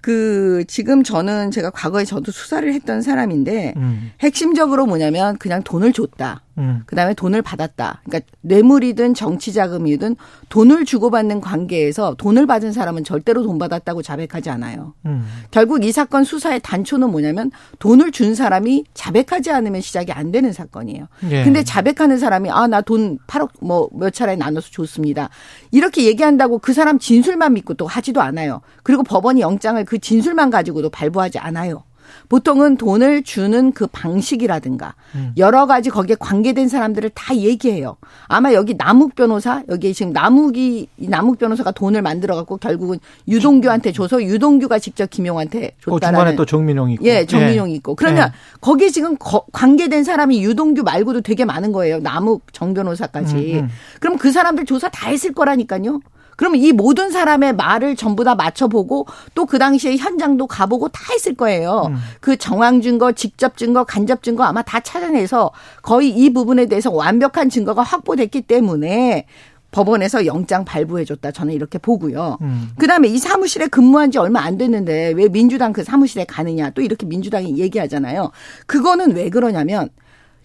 예. 0.02 0.12
그 0.12 0.64
지금 0.66 1.02
저는 1.02 1.50
제가 1.52 1.70
과거에 1.70 2.04
저도 2.04 2.32
수사를 2.32 2.70
했던 2.72 3.02
사람인데 3.02 3.74
음. 3.76 4.10
핵심적으로 4.20 4.86
뭐냐면 4.86 5.38
그냥 5.38 5.62
돈을 5.62 5.92
줬다. 5.92 6.42
음. 6.58 6.82
그다음에 6.86 7.14
돈을 7.14 7.42
받았다. 7.42 8.02
그러니까 8.04 8.30
뇌물이든 8.42 9.14
정치 9.14 9.52
자금이든 9.52 10.16
돈을 10.48 10.84
주고받는 10.84 11.40
관계에서 11.40 12.14
돈을 12.18 12.46
받은 12.46 12.72
사람은 12.72 13.04
절대로 13.04 13.42
돈 13.42 13.58
받았다고 13.58 14.02
자백하지 14.02 14.50
않아요. 14.50 14.94
음. 15.06 15.26
결국 15.50 15.84
이 15.84 15.92
사건 15.92 16.24
수사의 16.24 16.60
단초는 16.62 17.10
뭐냐면 17.10 17.50
돈을 17.78 18.12
준 18.12 18.34
사람이 18.34 18.84
자백하지 18.94 19.50
않으면 19.50 19.80
시작이 19.80 20.12
안 20.12 20.30
되는 20.32 20.52
사건이에요. 20.52 21.06
예. 21.30 21.44
근데 21.44 21.62
자백하는 21.64 22.18
사람이 22.18 22.50
아 22.50 22.66
나 22.66 22.80
돈 22.82 23.18
8억 23.26 23.50
뭐 23.60 23.88
몇 23.92 24.12
차례 24.12 24.36
나눠서 24.36 24.70
줬습니다. 24.70 25.28
이렇게 25.70 26.04
얘기한다고 26.04 26.58
그 26.58 26.72
사람 26.72 26.98
진술만 26.98 27.52
믿고 27.54 27.74
또 27.74 27.86
하지도 27.86 28.20
않아요. 28.22 28.60
그리고 28.82 29.02
법원이 29.02 29.40
영장을 29.40 29.84
그 29.84 29.98
진술만 29.98 30.50
가지고도 30.50 30.90
발부하지 30.90 31.38
않아요. 31.38 31.84
보통은 32.28 32.76
돈을 32.76 33.22
주는 33.22 33.72
그 33.72 33.86
방식이라든가 33.86 34.94
음. 35.14 35.32
여러 35.36 35.66
가지 35.66 35.90
거기에 35.90 36.16
관계된 36.18 36.68
사람들을 36.68 37.10
다 37.10 37.36
얘기해요. 37.36 37.96
아마 38.26 38.52
여기 38.52 38.74
남욱 38.74 39.14
변호사 39.14 39.62
여기 39.68 39.92
지금 39.92 40.12
남욱이 40.12 40.88
남욱 40.96 41.38
변호사가 41.38 41.72
돈을 41.72 42.02
만들어 42.02 42.34
갖고 42.36 42.56
결국은 42.56 42.98
유동규한테 43.28 43.92
줘서 43.92 44.22
유동규가 44.22 44.78
직접 44.78 45.10
김용한테 45.10 45.72
줬다라는. 45.80 46.00
그 46.00 46.06
중간에 46.06 46.36
또 46.36 46.46
정민용이 46.46 46.94
있고. 46.94 47.04
예, 47.04 47.26
정민용이 47.26 47.72
예. 47.72 47.76
있고. 47.76 47.94
그러면 47.94 48.28
예. 48.28 48.32
거기에 48.60 48.90
지금 48.90 49.16
거, 49.16 49.44
관계된 49.52 50.04
사람이 50.04 50.42
유동규 50.42 50.82
말고도 50.82 51.20
되게 51.20 51.44
많은 51.44 51.72
거예요. 51.72 51.98
남욱 51.98 52.52
정 52.52 52.74
변호사까지. 52.74 53.34
음, 53.34 53.58
음. 53.64 53.68
그럼 54.00 54.18
그 54.18 54.32
사람들 54.32 54.64
조사 54.64 54.88
다 54.88 55.08
했을 55.08 55.32
거라니까요. 55.32 56.00
그러면 56.42 56.60
이 56.60 56.72
모든 56.72 57.12
사람의 57.12 57.54
말을 57.54 57.94
전부 57.94 58.24
다 58.24 58.34
맞춰보고 58.34 59.06
또 59.36 59.46
그 59.52 59.58
당시에 59.58 59.96
현장도 59.98 60.46
가보고 60.46 60.88
다 60.88 61.00
했을 61.12 61.34
거예요. 61.34 61.88
음. 61.90 61.96
그 62.20 62.38
정황 62.38 62.80
증거, 62.80 63.12
직접 63.12 63.56
증거, 63.58 63.84
간접 63.84 64.22
증거 64.22 64.44
아마 64.44 64.62
다 64.62 64.80
찾아내서 64.80 65.50
거의 65.82 66.08
이 66.08 66.32
부분에 66.32 66.66
대해서 66.66 66.90
완벽한 66.90 67.50
증거가 67.50 67.82
확보됐기 67.82 68.42
때문에 68.42 69.26
법원에서 69.70 70.24
영장 70.24 70.64
발부해줬다. 70.64 71.32
저는 71.32 71.52
이렇게 71.52 71.76
보고요. 71.78 72.38
음. 72.40 72.70
그 72.78 72.86
다음에 72.86 73.08
이 73.08 73.18
사무실에 73.18 73.66
근무한 73.66 74.10
지 74.10 74.18
얼마 74.18 74.40
안 74.40 74.56
됐는데 74.56 75.12
왜 75.14 75.28
민주당 75.28 75.72
그 75.74 75.84
사무실에 75.84 76.24
가느냐. 76.24 76.70
또 76.70 76.80
이렇게 76.80 77.06
민주당이 77.06 77.58
얘기하잖아요. 77.58 78.30
그거는 78.66 79.14
왜 79.14 79.28
그러냐면 79.28 79.90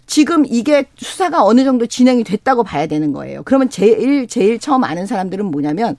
지금 0.08 0.46
이게 0.48 0.86
수사가 0.96 1.44
어느 1.44 1.64
정도 1.64 1.86
진행이 1.86 2.24
됐다고 2.24 2.64
봐야 2.64 2.88
되는 2.88 3.12
거예요. 3.12 3.44
그러면 3.44 3.70
제일 3.70 4.28
제일 4.28 4.58
처음 4.58 4.84
아는 4.84 5.06
사람들은 5.06 5.46
뭐냐면 5.46 5.98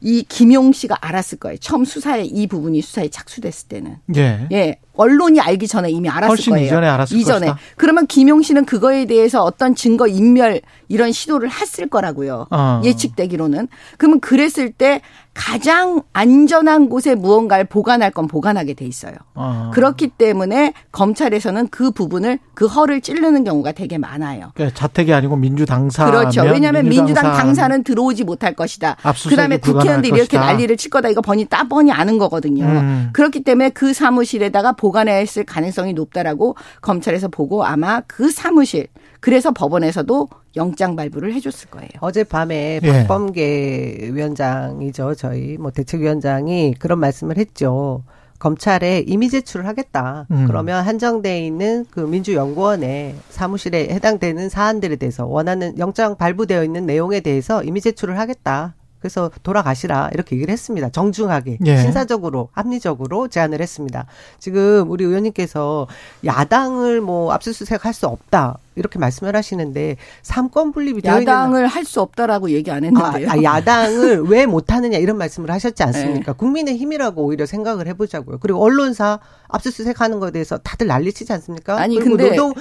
이 0.00 0.24
김용 0.26 0.72
씨가 0.72 0.96
알았을 1.00 1.38
거예요. 1.38 1.58
처음 1.58 1.84
수사에 1.84 2.22
이 2.22 2.46
부분이 2.46 2.80
수사에 2.80 3.08
착수됐을 3.08 3.68
때는. 3.68 3.96
예. 4.16 4.46
예. 4.50 4.78
언론이 4.94 5.40
알기 5.40 5.66
전에 5.66 5.90
이미 5.90 6.08
알았을 6.08 6.28
훨씬 6.28 6.52
거예요. 6.52 6.66
이전에 6.66 6.86
알았을 6.86 7.18
이전에. 7.18 7.46
것이다. 7.48 7.58
그러면 7.76 8.06
김용 8.06 8.40
씨는 8.40 8.64
그거에 8.64 9.04
대해서 9.04 9.42
어떤 9.42 9.74
증거 9.74 10.06
인멸 10.06 10.62
이런 10.88 11.12
시도를 11.12 11.50
했을 11.50 11.88
거라고요. 11.88 12.46
어. 12.50 12.80
예측되기로는. 12.84 13.68
그러면 13.98 14.20
그랬을 14.20 14.72
때 14.72 15.02
가장 15.32 16.02
안전한 16.12 16.88
곳에 16.88 17.14
무언가를 17.14 17.64
보관할 17.64 18.10
건 18.10 18.26
보관하게 18.26 18.74
돼 18.74 18.84
있어요. 18.84 19.14
어. 19.34 19.70
그렇기 19.72 20.08
때문에 20.08 20.74
검찰에서는 20.90 21.68
그 21.68 21.92
부분을 21.92 22.38
그 22.54 22.66
허를 22.66 23.00
찌르는 23.00 23.44
경우가 23.44 23.72
되게 23.72 23.96
많아요. 23.96 24.50
그러니까 24.54 24.76
자택이 24.76 25.14
아니고 25.14 25.36
민주당사. 25.36 26.06
그렇죠. 26.06 26.42
왜냐하면 26.42 26.88
민주당 26.88 27.32
당사는 27.32 27.84
들어오지 27.84 28.24
못할 28.24 28.54
것이다. 28.54 28.96
그다음에 29.28 29.58
국회의원들이 29.58 30.18
이렇게 30.18 30.36
난리를 30.36 30.76
칠 30.76 30.90
거다. 30.90 31.08
이거 31.08 31.20
번이 31.20 31.44
따 31.46 31.64
뻔히 31.64 31.92
아는 31.92 32.18
거거든요. 32.18 32.64
음. 32.64 33.10
그렇기 33.12 33.44
때문에 33.44 33.70
그 33.70 33.94
사무실에다가 33.94 34.72
보관했을 34.72 35.44
가능성이 35.44 35.92
높다라고 35.92 36.56
검찰에서 36.80 37.28
보고 37.28 37.64
아마 37.64 38.00
그 38.06 38.30
사무실 38.30 38.88
그래서 39.20 39.52
법원에서도 39.52 40.28
영장 40.56 40.96
발부를 40.96 41.32
해줬을 41.34 41.70
거예요. 41.70 41.88
어젯밤에 42.00 42.80
예. 42.82 42.86
박범계 42.86 44.10
위원장이죠. 44.12 45.14
저희 45.14 45.56
뭐 45.58 45.70
대책위원장이 45.70 46.74
그런 46.78 46.98
말씀을 46.98 47.38
했죠. 47.38 48.02
검찰에 48.40 49.04
이미 49.06 49.28
제출을 49.28 49.66
하겠다. 49.66 50.26
음. 50.30 50.46
그러면 50.46 50.82
한정돼 50.84 51.46
있는 51.46 51.84
그 51.90 52.00
민주연구원의 52.00 53.14
사무실에 53.28 53.88
해당되는 53.90 54.48
사안들에 54.48 54.96
대해서 54.96 55.26
원하는 55.26 55.78
영장 55.78 56.16
발부되어 56.16 56.64
있는 56.64 56.86
내용에 56.86 57.20
대해서 57.20 57.62
이미 57.62 57.80
제출을 57.82 58.18
하겠다. 58.18 58.74
그래서 59.00 59.30
돌아가시라 59.42 60.10
이렇게 60.12 60.36
얘기를 60.36 60.52
했습니다. 60.52 60.90
정중하게 60.90 61.58
예. 61.64 61.76
신사적으로 61.78 62.50
합리적으로 62.52 63.28
제안을 63.28 63.60
했습니다. 63.60 64.06
지금 64.38 64.90
우리 64.90 65.04
의원님께서 65.04 65.86
야당을 66.24 67.00
뭐 67.00 67.32
압수수색 67.32 67.84
할 67.84 67.90
수 67.94 68.06
없다 68.06 68.58
이렇게 68.76 68.98
말씀을 69.00 69.34
하시는데 69.34 69.96
삼권 70.22 70.72
분립이 70.72 71.02
야당을 71.04 71.66
할 71.66 71.84
수 71.84 72.00
없다라고 72.00 72.50
얘기 72.50 72.70
안 72.70 72.84
했는데요. 72.84 73.28
아, 73.28 73.32
아 73.32 73.42
야당을 73.42 74.22
왜 74.30 74.46
못하느냐 74.46 74.98
이런 74.98 75.18
말씀을 75.18 75.50
하셨지 75.50 75.82
않습니까? 75.82 76.32
네. 76.32 76.36
국민의 76.36 76.76
힘이라고 76.76 77.22
오히려 77.24 77.46
생각을 77.46 77.88
해보자고요. 77.88 78.38
그리고 78.38 78.62
언론사 78.62 79.18
압수수색하는 79.48 80.20
것에 80.20 80.30
대해서 80.32 80.58
다들 80.58 80.86
난리치지 80.86 81.32
않습니까? 81.32 81.78
아니 81.80 81.98
근데 81.98 82.30
노동 82.30 82.54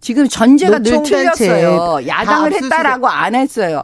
지금 0.00 0.28
전제가 0.28 0.78
늘 0.78 1.02
틀렸어요. 1.02 2.06
야당을 2.06 2.52
했다라고 2.52 3.08
안 3.08 3.34
했어요. 3.34 3.82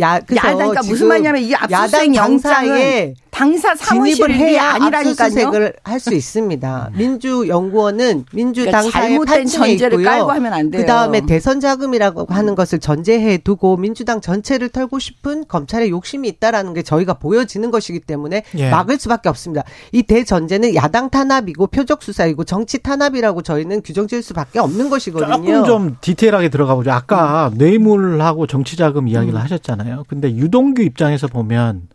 야, 0.00 0.14
야당 0.16 0.56
그러니까 0.56 0.82
무슨 0.82 1.08
말이냐면 1.08 1.42
이게 1.42 1.54
압수수색 1.54 2.14
영장에 2.14 3.14
당사 3.32 3.74
사무실을 3.74 4.34
해야 4.34 4.74
압수수색을 4.74 5.72
할수 5.82 6.12
있습니다. 6.12 6.90
민주연구원은 6.94 8.26
민주당사의 8.30 9.16
그러니까 9.18 9.34
잘못된 9.34 9.46
전제를 9.46 10.00
있고요. 10.00 10.06
깔고 10.06 10.30
하면 10.32 10.52
안 10.52 10.70
돼요. 10.70 10.82
그 10.82 10.86
다음에 10.86 11.22
대선 11.24 11.58
자금이라고 11.58 12.26
하는 12.28 12.54
것을 12.54 12.78
전제해 12.78 13.38
두고 13.38 13.78
민주당 13.78 14.20
전체를 14.20 14.68
털고 14.68 14.98
싶은 14.98 15.46
검찰의 15.48 15.88
욕심이 15.88 16.28
있다라는 16.28 16.74
게 16.74 16.82
저희가 16.82 17.14
보여지는 17.14 17.70
것이기 17.70 18.00
때문에 18.00 18.42
예. 18.58 18.70
막을 18.70 18.98
수밖에 18.98 19.30
없습니다. 19.30 19.64
이 19.92 20.02
대전제는 20.02 20.74
야당 20.74 21.08
탄압이고 21.08 21.68
표적 21.68 22.02
수사이고 22.02 22.44
정치 22.44 22.80
탄압이라고 22.80 23.40
저희는 23.40 23.80
규정 23.82 24.08
지을 24.08 24.22
수밖에 24.22 24.58
없는 24.58 24.90
것이거든요. 24.90 25.36
조금 25.36 25.64
좀 25.64 25.96
디테일하게 26.02 26.50
들어가 26.50 26.74
보죠. 26.74 26.92
아까 26.92 27.48
음. 27.48 27.56
뇌물하고 27.56 28.46
정치 28.46 28.76
자금 28.76 29.08
이야기를 29.08 29.34
음. 29.34 29.40
하셨잖아요. 29.40 30.04
근데 30.06 30.30
유동규 30.30 30.82
입장에서 30.82 31.28
보면 31.28 31.88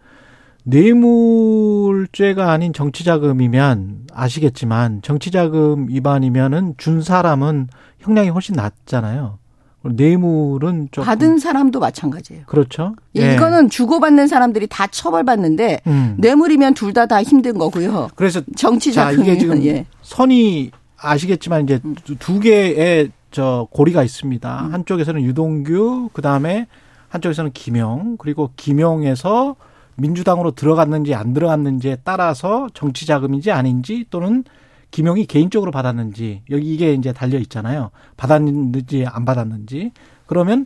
뇌물죄가 0.69 2.51
아닌 2.51 2.73
정치자금이면 2.73 4.07
아시겠지만 4.13 5.01
정치자금 5.01 5.87
위반이면은 5.87 6.73
준 6.77 7.01
사람은 7.01 7.69
형량이 7.99 8.29
훨씬 8.29 8.55
낮잖아요. 8.55 9.39
뇌물은 9.83 10.89
좀 10.91 11.05
받은 11.05 11.39
사람도 11.39 11.79
마찬가지예요. 11.79 12.43
그렇죠. 12.47 12.95
예. 13.15 13.35
이거는 13.35 13.69
주고받는 13.69 14.27
사람들이 14.27 14.67
다 14.67 14.87
처벌받는데 14.87 15.81
음. 15.87 16.15
뇌물이면 16.17 16.73
둘 16.73 16.91
다다 16.91 17.15
다 17.17 17.23
힘든 17.23 17.57
거고요. 17.57 18.09
그래서 18.15 18.41
정치 18.57 18.91
자금 18.91 19.21
이게 19.21 19.37
지금 19.37 19.63
예. 19.63 19.85
선이 20.01 20.71
아시겠지만 20.97 21.63
이제 21.63 21.79
음. 21.85 21.95
두 22.19 22.41
개의 22.41 23.11
저 23.31 23.67
고리가 23.71 24.03
있습니다. 24.03 24.65
음. 24.65 24.73
한쪽에서는 24.73 25.21
유동규, 25.21 26.09
그 26.11 26.21
다음에 26.21 26.67
한쪽에서는 27.07 27.51
김영, 27.53 28.17
그리고 28.17 28.49
김영에서 28.57 29.55
민주당으로 29.97 30.51
들어갔는지 30.51 31.13
안 31.13 31.33
들어갔는지에 31.33 31.97
따라서 32.03 32.67
정치 32.73 33.05
자금인지 33.05 33.51
아닌지 33.51 34.05
또는 34.09 34.43
김용이 34.91 35.25
개인적으로 35.25 35.71
받았는지 35.71 36.43
여기 36.49 36.73
이게 36.73 36.93
이제 36.93 37.11
달려 37.11 37.37
있잖아요. 37.39 37.91
받았는지 38.15 39.05
안 39.05 39.25
받았는지. 39.25 39.91
그러면 40.25 40.65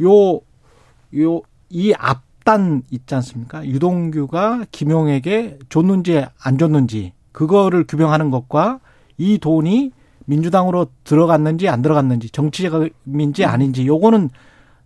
요 0.00 0.40
요 1.14 1.42
이 1.70 1.92
앞단 1.98 2.82
있지 2.90 3.14
않습니까? 3.16 3.66
유동규가 3.66 4.66
김용에게 4.70 5.58
줬는지 5.68 6.24
안 6.40 6.58
줬는지 6.58 7.12
그거를 7.32 7.86
규명하는 7.86 8.30
것과 8.30 8.80
이 9.18 9.38
돈이 9.38 9.92
민주당으로 10.26 10.86
들어갔는지 11.04 11.68
안 11.68 11.82
들어갔는지 11.82 12.30
정치자금인지 12.30 13.44
음. 13.44 13.48
아닌지 13.48 13.86
요거는 13.86 14.30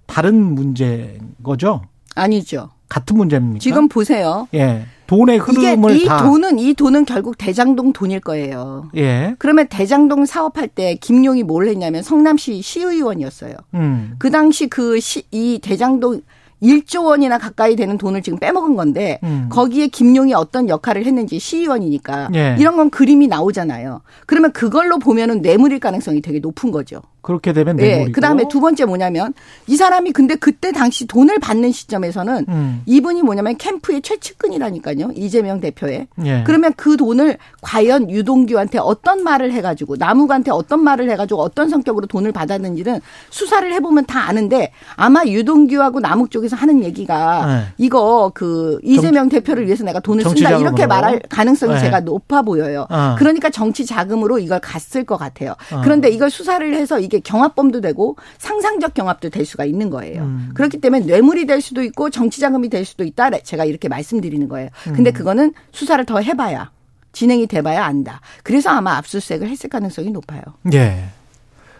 다른 0.06 0.54
문제인 0.54 1.34
거죠. 1.42 1.82
아니죠. 2.14 2.70
같은 2.90 3.16
문제입니까? 3.16 3.60
지금 3.60 3.88
보세요. 3.88 4.46
예 4.52 4.84
돈의 5.10 5.36
이게 5.36 5.44
흐름을 5.44 5.96
이다 6.02 6.22
돈은 6.22 6.58
이 6.60 6.74
돈은 6.74 7.04
결국 7.04 7.36
대장동 7.36 7.92
돈일 7.92 8.20
거예요. 8.20 8.90
예. 8.96 9.34
그러면 9.38 9.66
대장동 9.66 10.24
사업할 10.24 10.68
때 10.68 10.94
김용이 11.00 11.42
뭘 11.42 11.66
했냐면 11.66 12.02
성남시 12.04 12.62
시의원이었어요. 12.62 13.54
음. 13.74 14.14
그 14.20 14.30
당시 14.30 14.68
그이 14.68 15.58
대장동 15.60 16.20
1조 16.62 17.06
원이나 17.06 17.38
가까이 17.38 17.74
되는 17.74 17.98
돈을 17.98 18.22
지금 18.22 18.38
빼먹은 18.38 18.76
건데 18.76 19.18
음. 19.24 19.48
거기에 19.50 19.88
김용이 19.88 20.34
어떤 20.34 20.68
역할을 20.68 21.06
했는지 21.06 21.38
시의원이니까 21.38 22.28
예. 22.34 22.56
이런 22.58 22.76
건 22.76 22.90
그림이 22.90 23.26
나오잖아요. 23.26 24.02
그러면 24.26 24.52
그걸로 24.52 24.98
보면은 24.98 25.42
뇌물일 25.42 25.80
가능성이 25.80 26.20
되게 26.20 26.38
높은 26.38 26.70
거죠. 26.70 27.02
그렇게 27.22 27.52
되면 27.52 27.78
예. 27.80 27.82
뇌물이고. 27.82 28.12
그다음에 28.12 28.44
두 28.48 28.60
번째 28.60 28.84
뭐냐면 28.84 29.34
이 29.66 29.76
사람이 29.76 30.12
근데 30.12 30.34
그때 30.34 30.72
당시 30.72 31.06
돈을 31.06 31.38
받는 31.38 31.72
시점에서는 31.72 32.46
음. 32.48 32.82
이분이 32.86 33.22
뭐냐면 33.22 33.56
캠프의 33.56 34.02
최측근이라니까요. 34.02 35.10
이재명 35.14 35.60
대표의. 35.60 36.06
예. 36.24 36.44
그러면 36.46 36.72
그 36.76 36.96
돈을 36.96 37.36
과연 37.62 38.10
유동규한테 38.10 38.78
어떤 38.78 39.22
말을 39.22 39.52
해가지고 39.52 39.96
남욱한테 39.96 40.50
어떤 40.50 40.82
말을 40.82 41.10
해가지고 41.10 41.40
어떤 41.40 41.68
성격으로 41.68 42.06
돈을 42.06 42.32
받았는지는 42.32 43.00
수사를 43.30 43.72
해보면 43.74 44.06
다 44.06 44.28
아는데 44.28 44.72
아마 44.96 45.24
유동규하고 45.24 46.00
남욱 46.00 46.30
쪽에서 46.30 46.56
하는 46.56 46.82
얘기가 46.84 47.46
네. 47.46 47.62
이거 47.78 48.30
그 48.34 48.78
이재명 48.82 49.28
대표를 49.28 49.66
위해서 49.66 49.84
내가 49.84 50.00
돈을 50.00 50.24
쓴다. 50.24 50.56
이렇게 50.56 50.86
말할 50.86 51.20
가능성이 51.28 51.74
네. 51.74 51.80
제가 51.80 52.00
높아 52.00 52.42
보여요. 52.42 52.86
어. 52.90 53.14
그러니까 53.18 53.50
정치 53.50 53.84
자금으로 53.84 54.38
이걸 54.38 54.60
갔을 54.60 55.04
것 55.04 55.16
같아요. 55.16 55.54
어. 55.72 55.80
그런데 55.82 56.08
이걸 56.08 56.30
수사를 56.30 56.74
해서 56.74 56.98
이게 57.10 57.18
경합범도 57.18 57.80
되고 57.80 58.16
상상적 58.38 58.94
경합도 58.94 59.30
될 59.30 59.44
수가 59.44 59.64
있는 59.64 59.90
거예요. 59.90 60.22
음. 60.22 60.50
그렇기 60.54 60.80
때문에 60.80 61.04
뇌물이 61.04 61.46
될 61.46 61.60
수도 61.60 61.82
있고 61.82 62.08
정치 62.08 62.40
자금이 62.40 62.68
될 62.68 62.84
수도 62.84 63.02
있다. 63.02 63.30
제가 63.40 63.64
이렇게 63.64 63.88
말씀드리는 63.88 64.48
거예요. 64.48 64.70
음. 64.86 64.92
근데 64.92 65.10
그거는 65.10 65.52
수사를 65.72 66.04
더 66.06 66.20
해봐야 66.20 66.70
진행이 67.12 67.48
돼봐야 67.48 67.84
안다. 67.84 68.20
그래서 68.44 68.70
아마 68.70 68.96
압수수색을 68.98 69.48
했을 69.48 69.68
가능성이 69.68 70.10
높아요. 70.12 70.42
예. 70.72 71.04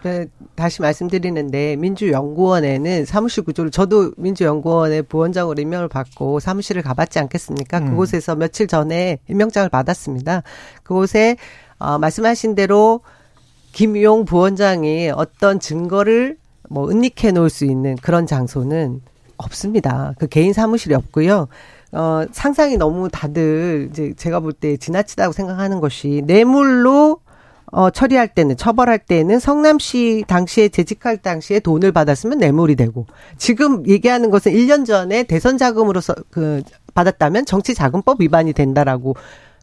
네, 0.03 0.25
다시 0.55 0.81
말씀드리는데 0.81 1.75
민주연구원에는 1.77 3.05
사무실 3.05 3.43
구조를 3.43 3.71
저도 3.71 4.11
민주연구원의 4.17 5.03
부원장으로 5.03 5.61
임명을 5.61 5.87
받고 5.87 6.39
사무실을 6.39 6.81
가봤지 6.81 7.19
않겠습니까? 7.19 7.77
음. 7.77 7.89
그곳에서 7.91 8.35
며칠 8.35 8.67
전에 8.67 9.19
임명장을 9.29 9.69
받았습니다. 9.69 10.43
그곳에 10.83 11.37
어, 11.77 11.97
말씀하신 11.99 12.55
대로 12.55 13.01
김용 13.71 14.25
부원장이 14.25 15.11
어떤 15.15 15.59
증거를 15.59 16.37
뭐 16.69 16.89
은닉해 16.89 17.31
놓을 17.33 17.49
수 17.49 17.65
있는 17.65 17.95
그런 17.97 18.25
장소는 18.27 19.01
없습니다. 19.37 20.13
그 20.19 20.27
개인 20.27 20.53
사무실이 20.53 20.93
없고요. 20.95 21.47
어, 21.93 22.25
상상이 22.31 22.77
너무 22.77 23.09
다들 23.09 23.89
이제 23.91 24.13
제가 24.15 24.39
볼 24.39 24.53
때 24.53 24.77
지나치다고 24.77 25.33
생각하는 25.33 25.79
것이 25.81 26.21
뇌물로 26.25 27.19
어, 27.73 27.89
처리할 27.89 28.27
때는, 28.27 28.57
처벌할 28.57 28.99
때는 28.99 29.39
성남시 29.39 30.25
당시에 30.27 30.67
재직할 30.67 31.17
당시에 31.17 31.61
돈을 31.61 31.93
받았으면 31.93 32.37
뇌물이 32.37 32.75
되고, 32.75 33.05
지금 33.37 33.87
얘기하는 33.87 34.29
것은 34.29 34.51
1년 34.51 34.85
전에 34.85 35.23
대선 35.23 35.57
자금으로서 35.57 36.13
그, 36.29 36.61
받았다면 36.93 37.45
정치 37.45 37.73
자금법 37.73 38.19
위반이 38.19 38.51
된다라고 38.51 39.15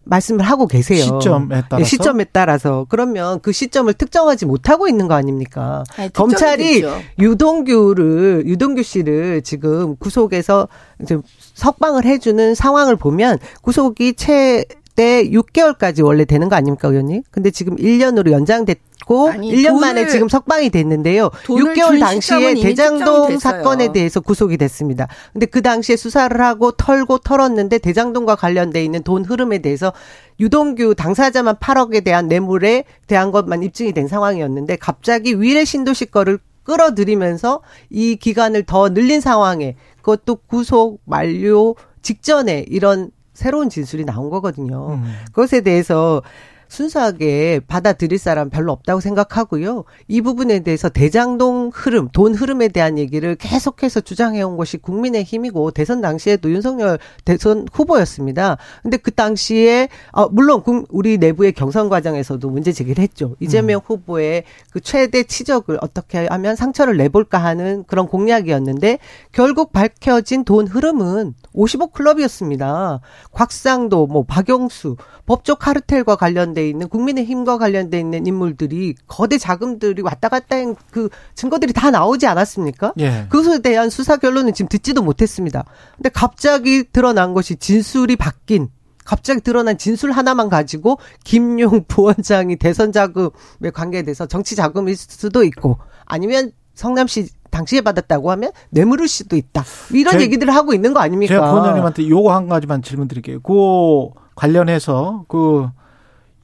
말씀을 0.09 0.45
하고 0.45 0.67
계세요. 0.67 1.03
시점에 1.03 1.63
따라서? 1.69 1.81
예, 1.81 1.85
시점에 1.85 2.25
따라서. 2.33 2.87
그러면 2.89 3.41
그 3.41 3.53
시점을 3.53 3.93
특정하지 3.95 4.47
못하고 4.47 4.89
있는 4.89 5.07
거 5.07 5.15
아닙니까? 5.15 5.85
아니, 5.97 6.13
검찰이 6.13 6.81
됐죠. 6.81 6.97
유동규를, 7.19 8.45
유동규 8.47 8.83
씨를 8.83 9.43
지금 9.43 9.97
구속에서 9.97 10.69
이제 11.03 11.19
석방을 11.55 12.05
해주는 12.05 12.55
상황을 12.55 12.97
보면 12.97 13.39
구속이 13.63 14.15
최 14.15 14.65
대 14.99 15.23
6개월까지 15.31 16.05
원래 16.05 16.25
되는 16.25 16.49
거 16.49 16.57
아닙니까, 16.57 16.89
의원님? 16.89 17.23
근데 17.31 17.53
지금 17.53 17.77
1년으로 17.77 18.33
연장됐고, 18.33 19.29
아니, 19.29 19.53
1년 19.55 19.75
돈을- 19.77 19.81
만에 19.81 20.09
지금 20.09 20.29
석방이 20.29 20.71
됐는데요. 20.71 21.31
돈을 21.45 21.73
6개월 21.73 21.91
준 21.91 22.01
당시에 22.01 22.55
대장동. 22.55 23.39
사건에 23.39 23.93
대해서 23.93 24.19
구속이 24.19 24.57
됐습니다. 24.57 25.07
근데 25.33 25.47
그 25.47 25.63
당시에 25.63 25.95
수사를 25.95 26.41
하고 26.41 26.73
털고 26.73 27.19
털었는데 27.19 27.79
대장동과 27.79 28.35
관련돼 28.35 28.85
있는 28.85 29.05
돈 29.05 29.25
흐름에 29.25 29.59
대해서 29.59 29.93
유동규 30.41 30.97
당사자만 30.97 31.59
8억에 31.61 32.03
대한 32.03 32.27
뇌물에 32.27 32.83
대한 33.07 33.31
것만 33.31 33.63
입증이 33.63 33.93
된 33.93 34.09
상황이었는데 34.09 34.79
갑자기 34.79 35.41
위례 35.41 35.65
신도시 35.65 36.07
거를 36.07 36.41
끌어들이면서 36.65 37.61
이 37.89 38.17
기간을 38.17 38.65
더 38.65 38.89
늘린 38.89 39.21
상황에 39.21 39.77
그것도 40.03 40.41
구속 40.49 41.01
만료 41.05 41.77
직전에 42.03 42.65
이런 42.69 43.13
새로운 43.39 43.71
진술이 43.71 44.05
나온 44.05 44.31
거거든요. 44.31 44.95
음. 44.95 45.13
그것에 45.27 45.61
대해서 45.61 46.23
순수하게 46.71 47.61
받아들일 47.67 48.19
사람 48.19 48.51
별로 48.51 48.73
없다고 48.73 49.01
생각하고요. 49.01 49.85
이 50.07 50.21
부분에 50.21 50.61
대해서 50.61 50.91
대장동 50.91 51.71
흐름, 51.73 52.09
돈 52.13 52.35
흐름에 52.35 52.69
대한 52.69 52.99
얘기를 52.99 53.37
계속해서 53.37 54.03
주장해온 54.03 54.59
것이 54.59 54.77
국민의 54.77 55.25
힘이고 55.25 55.71
대선 55.71 56.03
당시에도 56.03 56.51
윤석열 56.51 56.99
대선 57.25 57.67
후보였습니다. 57.73 58.59
근데 58.83 58.99
그 58.99 59.11
당시에 59.11 59.89
어, 60.13 60.29
물론 60.29 60.63
국- 60.63 60.87
우리 60.91 61.17
내부의 61.17 61.53
경선 61.53 61.89
과정에서도 61.89 62.51
문제 62.51 62.71
제기를 62.73 63.03
했죠. 63.03 63.35
이재명 63.41 63.81
후보의 63.85 64.45
그 64.71 64.81
최대 64.81 65.23
치적을 65.23 65.79
어떻게 65.81 66.27
하면 66.27 66.55
상처를 66.55 66.99
내볼까 66.99 67.39
하는 67.39 67.85
그런 67.87 68.07
공약이었는데 68.07 68.99
결국 69.33 69.73
밝혀진 69.73 70.45
돈 70.45 70.67
흐름은 70.67 71.33
55 71.53 71.89
클럽이었습니다. 71.89 73.01
곽상도, 73.33 74.07
뭐 74.07 74.25
박영수, 74.25 74.97
법조 75.27 75.57
카르텔과 75.57 76.17
관련돼 76.17 76.69
있는 76.69 76.89
국민의힘과 76.89 77.59
관련돼 77.59 78.01
있는 78.01 78.27
인물들이 78.27 78.95
거대 79.07 79.39
자금들이 79.39 80.03
왔다 80.03 80.29
갔다 80.29 80.57
한 80.57 80.75
그 80.91 81.09
증거들이 81.35 81.73
다 81.73 81.91
나오지 81.91 82.27
않았습니까? 82.27 82.95
예. 82.99 83.27
그것에 83.29 83.61
대한 83.61 83.91
수사 83.91 84.17
결론은 84.17 84.55
지금 84.55 84.69
듣지도 84.69 85.03
못했습니다. 85.03 85.65
근데 85.97 86.09
갑자기 86.09 86.85
드러난 86.91 87.35
것이 87.35 87.57
진술이 87.57 88.17
바뀐 88.17 88.69
갑자기 89.05 89.41
드러난 89.41 89.79
진술 89.79 90.13
하나만 90.13 90.49
가지고 90.49 90.99
김용 91.25 91.85
부원장이 91.89 92.57
대선 92.57 92.93
자금에 92.93 93.71
관계돼서 93.73 94.27
정치 94.27 94.55
자금일 94.55 94.97
수도 94.97 95.45
있고 95.45 95.79
아니면 96.05 96.53
성남시 96.75 97.29
당시에 97.59 97.81
받았다고 97.81 98.31
하면 98.33 98.53
뇌물일 98.71 99.09
수도 99.09 99.37
있다. 99.37 99.65
이런 99.93 100.13
제- 100.15 100.21
얘기들을 100.23 100.55
하고 100.55 100.73
있는 100.75 100.93
거 100.95 101.01
아닙니까? 101.01 101.35
제가 101.35 101.51
부원장님한테 101.51 102.09
요거 102.09 102.33
한 102.33 102.49
가지만 102.49 102.83
질문 102.83 103.09
드릴게요. 103.09 103.41
그 103.41 104.09
관련해서 104.35 105.25
그 105.29 105.69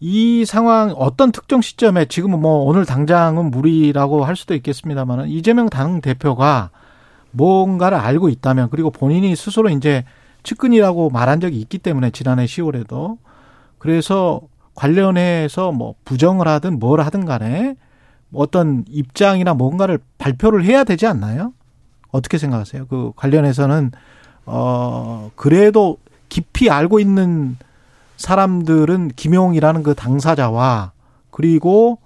이 0.01 0.45
상황 0.45 0.91
어떤 0.99 1.33
특정 1.33 1.63
시점에 1.63 2.05
지금은 2.05 2.39
뭐 2.39 2.65
오늘 2.65 2.85
당장은 2.85 3.51
무리라고 3.51 4.23
할 4.25 4.37
수도 4.37 4.55
있겠습니다만은 4.55 5.29
이재명 5.29 5.71
당 5.71 6.03
대표가 6.03 6.69
뭔가를 7.31 7.97
알고 7.97 8.29
있다면 8.29 8.69
그리고 8.71 8.91
본인이 8.91 9.35
스스로 9.35 9.71
이제 9.71 10.05
측근이라고 10.43 11.09
말한 11.09 11.41
적이 11.41 11.59
있기 11.61 11.79
때문에 11.79 12.11
지난해 12.11 12.45
10월에도 12.45 13.17
그래서 13.79 14.43
관련해서 14.75 15.73
뭐 15.73 15.95
부정을 16.05 16.49
하든 16.49 16.81
뭘 16.81 17.01
하든 17.01 17.25
간에 17.25 17.77
어떤 18.35 18.85
입장이나 18.89 19.55
뭔가를 19.55 19.99
발표를 20.19 20.65
해야 20.65 20.85
되지 20.85 21.07
않나요? 21.07 21.53
어떻게 22.11 22.39
생각하세요? 22.39 22.87
그 22.87 23.13
관련해서는 23.17 23.93
어 24.47 25.31
그래도 25.35 25.99
깊이 26.29 26.71
알고 26.71 27.01
있는 27.01 27.57
사람들은 28.17 29.13
김용이라는 29.17 29.83
그 29.83 29.95
당사자와 29.95 30.93
그리고 31.31 31.99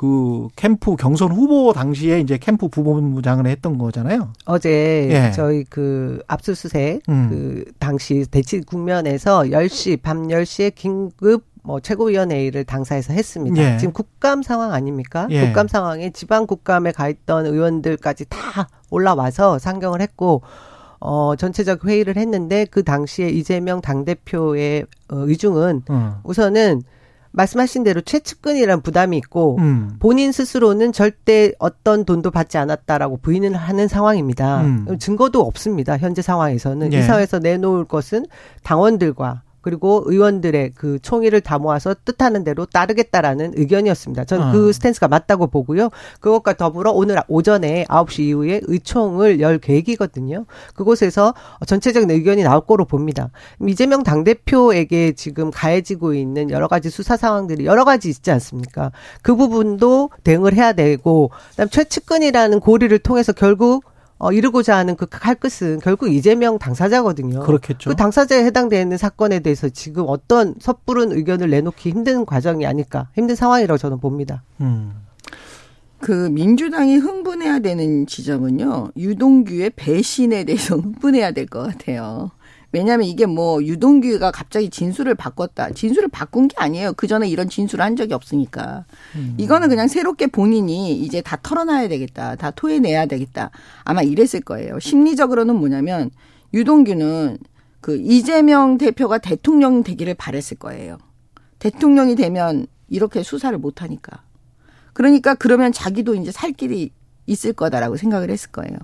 그 0.00 0.48
캠프 0.56 0.96
경선 0.96 1.30
후보 1.30 1.74
당시에 1.74 2.20
이제 2.20 2.38
캠프 2.38 2.68
부본부장을 2.68 3.46
했던 3.46 3.76
거잖아요. 3.76 4.32
어제 4.46 5.08
예. 5.10 5.30
저희 5.32 5.64
그 5.64 6.22
압수수색 6.26 7.02
음. 7.10 7.28
그 7.28 7.64
당시 7.78 8.24
대치 8.30 8.62
국면에서 8.62 9.42
10시 9.42 10.00
밤 10.00 10.28
10시에 10.28 10.74
긴급 10.74 11.44
뭐 11.62 11.80
최고위원회의를 11.80 12.64
당사에서 12.64 13.12
했습니다. 13.12 13.74
예. 13.74 13.78
지금 13.78 13.92
국감 13.92 14.42
상황 14.42 14.72
아닙니까? 14.72 15.26
예. 15.30 15.46
국감 15.46 15.68
상황에 15.68 16.10
지방 16.10 16.46
국감에 16.46 16.92
가 16.92 17.08
있던 17.08 17.46
의원들까지 17.46 18.26
다 18.28 18.68
올라와서 18.90 19.58
상경을 19.58 20.00
했고 20.00 20.42
어 20.98 21.34
전체적 21.36 21.86
회의를 21.86 22.16
했는데 22.16 22.66
그 22.66 22.82
당시에 22.82 23.28
이재명 23.30 23.80
당 23.80 24.04
대표의 24.04 24.82
어, 25.10 25.16
의중은 25.16 25.82
어. 25.88 26.20
우선은 26.24 26.82
말씀하신 27.32 27.84
대로 27.84 28.00
최측근이란 28.00 28.82
부담이 28.82 29.16
있고 29.18 29.56
음. 29.58 29.96
본인 30.00 30.32
스스로는 30.32 30.92
절대 30.92 31.52
어떤 31.58 32.04
돈도 32.04 32.30
받지 32.32 32.58
않았다라고 32.58 33.18
부인을 33.18 33.54
하는 33.54 33.88
상황입니다. 33.88 34.62
음. 34.62 34.98
증거도 34.98 35.40
없습니다. 35.40 35.96
현재 35.96 36.22
상황에서는 36.22 36.92
예. 36.92 36.98
이 36.98 37.02
사회에서 37.02 37.38
내놓을 37.38 37.84
것은 37.84 38.26
당원들과 38.64 39.42
그리고 39.60 40.02
의원들의 40.06 40.72
그 40.74 40.98
총의를 41.00 41.40
다 41.40 41.58
모아서 41.58 41.94
뜻하는 42.04 42.44
대로 42.44 42.66
따르겠다라는 42.66 43.52
의견이었습니다. 43.56 44.24
저는 44.24 44.48
어. 44.48 44.52
그 44.52 44.72
스탠스가 44.72 45.08
맞다고 45.08 45.48
보고요. 45.48 45.90
그것과 46.20 46.54
더불어 46.54 46.92
오늘 46.92 47.16
오전에 47.28 47.84
9시 47.88 48.20
이후에 48.20 48.60
의총을 48.64 49.40
열 49.40 49.58
계획이거든요. 49.58 50.46
그곳에서 50.74 51.34
전체적인 51.66 52.10
의견이 52.10 52.42
나올 52.42 52.62
거로 52.62 52.84
봅니다. 52.84 53.30
이재명 53.66 54.02
당대표에게 54.02 55.12
지금 55.12 55.50
가해지고 55.50 56.14
있는 56.14 56.50
여러 56.50 56.68
가지 56.68 56.90
수사 56.90 57.16
상황들이 57.16 57.66
여러 57.66 57.84
가지 57.84 58.08
있지 58.08 58.30
않습니까? 58.30 58.92
그 59.22 59.36
부분도 59.36 60.10
대응을 60.24 60.54
해야 60.54 60.72
되고, 60.72 61.30
그다음 61.50 61.68
최측근이라는 61.68 62.60
고리를 62.60 62.98
통해서 63.00 63.32
결국 63.32 63.84
어, 64.20 64.32
이루고자 64.32 64.76
하는 64.76 64.96
그 64.96 65.06
칼끝은 65.08 65.80
결국 65.82 66.12
이재명 66.12 66.58
당사자거든요. 66.58 67.40
그렇겠죠. 67.40 67.88
그 67.90 67.96
당사자에 67.96 68.44
해당되는 68.44 68.96
사건에 68.98 69.40
대해서 69.40 69.68
지금 69.70 70.04
어떤 70.06 70.54
섣부른 70.60 71.10
의견을 71.12 71.48
내놓기 71.50 71.90
힘든 71.90 72.26
과정이 72.26 72.66
아닐까, 72.66 73.08
힘든 73.14 73.34
상황이라고 73.34 73.78
저는 73.78 73.98
봅니다. 73.98 74.42
음. 74.60 74.92
그 76.00 76.28
민주당이 76.30 76.96
흥분해야 76.96 77.58
되는 77.60 78.06
지점은요. 78.06 78.92
유동규의 78.96 79.70
배신에 79.76 80.44
대해서 80.44 80.76
흥분해야 80.78 81.32
될 81.32 81.46
것 81.46 81.62
같아요. 81.62 82.30
왜냐하면 82.72 83.06
이게 83.06 83.26
뭐 83.26 83.62
유동규가 83.62 84.30
갑자기 84.30 84.70
진술을 84.70 85.14
바꿨다. 85.14 85.70
진술을 85.72 86.08
바꾼 86.08 86.48
게 86.48 86.54
아니에요. 86.58 86.92
그 86.92 87.06
전에 87.06 87.28
이런 87.28 87.48
진술을 87.48 87.84
한 87.84 87.96
적이 87.96 88.14
없으니까. 88.14 88.84
이거는 89.38 89.68
그냥 89.68 89.88
새롭게 89.88 90.28
본인이 90.28 90.96
이제 90.96 91.20
다 91.20 91.36
털어놔야 91.42 91.88
되겠다. 91.88 92.36
다 92.36 92.50
토해내야 92.52 93.06
되겠다. 93.06 93.50
아마 93.84 94.02
이랬을 94.02 94.42
거예요. 94.44 94.78
심리적으로는 94.78 95.56
뭐냐면 95.56 96.10
유동규는 96.54 97.38
그 97.80 97.96
이재명 97.96 98.78
대표가 98.78 99.18
대통령 99.18 99.82
되기를 99.82 100.14
바랬을 100.14 100.58
거예요. 100.58 100.98
대통령이 101.58 102.14
되면 102.14 102.66
이렇게 102.88 103.22
수사를 103.22 103.56
못 103.58 103.82
하니까. 103.82 104.22
그러니까 104.92 105.34
그러면 105.34 105.72
자기도 105.72 106.14
이제 106.14 106.30
살 106.30 106.52
길이 106.52 106.92
있을 107.26 107.52
거다라고 107.52 107.96
생각을 107.96 108.30
했을 108.30 108.50
거예요. 108.50 108.76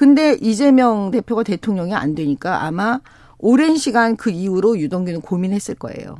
근데 0.00 0.32
이재명 0.40 1.10
대표가 1.10 1.42
대통령이 1.42 1.92
안 1.92 2.14
되니까 2.14 2.64
아마 2.64 3.00
오랜 3.36 3.76
시간 3.76 4.16
그 4.16 4.30
이후로 4.30 4.78
유동규는 4.78 5.20
고민했을 5.20 5.74
거예요. 5.74 6.16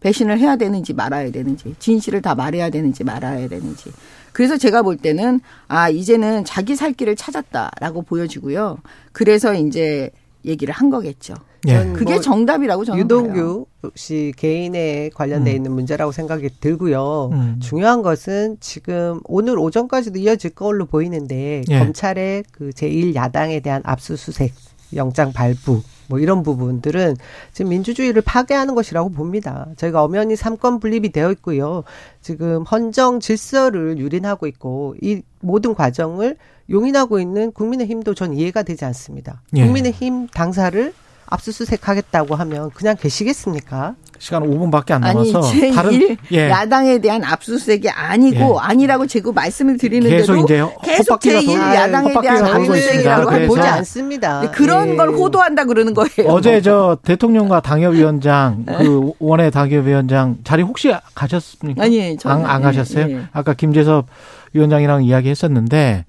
배신을 0.00 0.40
해야 0.40 0.56
되는지 0.56 0.94
말아야 0.94 1.30
되는지, 1.30 1.76
진실을 1.78 2.22
다 2.22 2.34
말해야 2.34 2.70
되는지 2.70 3.04
말아야 3.04 3.46
되는지. 3.46 3.92
그래서 4.32 4.56
제가 4.56 4.82
볼 4.82 4.96
때는 4.96 5.38
아, 5.68 5.88
이제는 5.88 6.44
자기 6.44 6.74
살 6.74 6.92
길을 6.92 7.14
찾았다라고 7.14 8.02
보여지고요. 8.02 8.78
그래서 9.12 9.54
이제 9.54 10.10
얘기를 10.44 10.72
한 10.72 10.90
거겠죠. 10.90 11.34
예. 11.68 11.74
전 11.74 11.92
그게 11.92 12.14
뭐 12.14 12.20
정답이라고 12.22 12.84
저는 12.84 12.96
봐요. 12.96 13.04
유동규 13.04 13.66
씨 13.94 14.32
개인에 14.36 15.10
관련돼 15.14 15.52
음. 15.52 15.56
있는 15.56 15.72
문제라고 15.72 16.12
생각이 16.12 16.48
들고요. 16.60 17.30
음. 17.32 17.60
중요한 17.60 18.02
것은 18.02 18.56
지금 18.60 19.20
오늘 19.24 19.58
오전까지도 19.58 20.18
이어질 20.18 20.50
걸로 20.50 20.86
보이는데 20.86 21.64
예. 21.68 21.78
검찰의 21.78 22.44
그 22.50 22.70
제1야당에 22.70 23.62
대한 23.62 23.82
압수수색, 23.84 24.52
영장 24.94 25.32
발부 25.32 25.82
뭐 26.10 26.18
이런 26.18 26.42
부분들은 26.42 27.16
지금 27.52 27.70
민주주의를 27.70 28.20
파괴하는 28.20 28.74
것이라고 28.74 29.10
봅니다. 29.10 29.68
저희가 29.76 30.02
엄연히 30.02 30.36
삼권 30.36 30.80
분립이 30.80 31.12
되어 31.12 31.30
있고요. 31.30 31.84
지금 32.20 32.64
헌정 32.64 33.20
질서를 33.20 33.96
유린하고 33.98 34.46
있고 34.48 34.96
이 35.00 35.22
모든 35.40 35.74
과정을 35.74 36.36
용인하고 36.68 37.20
있는 37.20 37.52
국민의힘도 37.52 38.14
전 38.14 38.34
이해가 38.34 38.64
되지 38.64 38.84
않습니다. 38.84 39.40
예. 39.56 39.64
국민의힘 39.64 40.26
당사를 40.28 40.92
압수수색하겠다고 41.30 42.34
하면 42.34 42.70
그냥 42.74 42.96
계시겠습니까? 43.00 43.94
시간 44.18 44.42
5분밖에 44.42 44.90
안 44.90 45.02
아니 45.04 45.32
남아서 45.32 45.50
제1 45.50 45.74
다른 45.74 46.16
예. 46.32 46.50
야당에 46.50 46.98
대한 46.98 47.24
압수수색이 47.24 47.88
아니고 47.88 48.36
예. 48.38 48.58
아니라고 48.60 49.06
제가 49.06 49.32
말씀을 49.32 49.78
드리는데도 49.78 50.34
계속 50.34 50.36
이제 50.44 50.62
계속 50.84 51.12
헛바퀴가 51.14 51.40
제1 51.40 51.46
돌- 51.46 51.74
야당에 51.74 52.12
대한. 52.20 52.44
압수수색이라고 52.44 53.46
보지 53.46 53.60
않습니다. 53.62 54.40
네, 54.42 54.50
그런 54.50 54.90
예. 54.90 54.96
걸 54.96 55.08
호도한다 55.10 55.64
그러는 55.64 55.94
거예요. 55.94 56.28
어제 56.30 56.60
저 56.60 56.98
대통령과 57.02 57.60
당협위원장 57.60 58.64
그 58.66 59.12
원외 59.20 59.48
당협위원장 59.50 60.36
자리 60.44 60.62
혹시 60.62 60.92
가셨습니까? 61.14 61.82
아니, 61.82 62.18
안, 62.24 62.44
안 62.44 62.60
예, 62.60 62.64
가셨어요? 62.64 63.08
예. 63.10 63.20
아까 63.32 63.54
김재섭 63.54 64.06
위원장이랑 64.52 65.04
이야기했었는데 65.04 66.04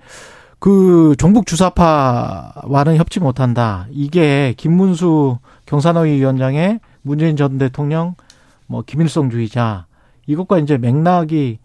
그 0.62 1.16
종북 1.18 1.48
주사파와는 1.48 2.98
협치 2.98 3.20
못한다. 3.20 3.88
이게 3.90 4.54
김문수 4.58 5.40
경산호위 5.66 6.12
위원장의 6.20 6.80
문재인 7.02 7.36
전 7.36 7.58
대통령 7.58 8.14
뭐 8.68 8.84
김일성주의자 8.84 9.88
이것과 10.28 10.60
이제 10.60 10.78
맥락이 10.78 11.58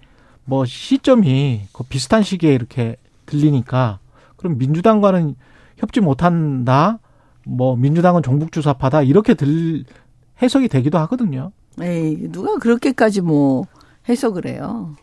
뭐 0.47 0.65
시점이 0.65 1.65
그 1.75 1.85
비슷한 1.85 2.23
시기에 2.23 2.55
이렇게 2.55 2.97
들리니까 3.27 3.99
그럼 4.39 4.57
민주당과는 4.57 5.35
협치 5.77 6.01
못한다. 6.01 6.99
뭐 7.45 7.77
민주당은 7.77 8.23
종북 8.23 8.51
주사파다 8.51 9.03
이렇게 9.03 9.35
들 9.35 9.85
해석이 10.41 10.69
되기도 10.69 10.97
하거든요. 11.01 11.53
에이, 11.83 12.33
누가 12.33 12.57
그렇게까지 12.57 13.21
뭐 13.21 13.67
해석을 14.09 14.47
해요. 14.47 14.97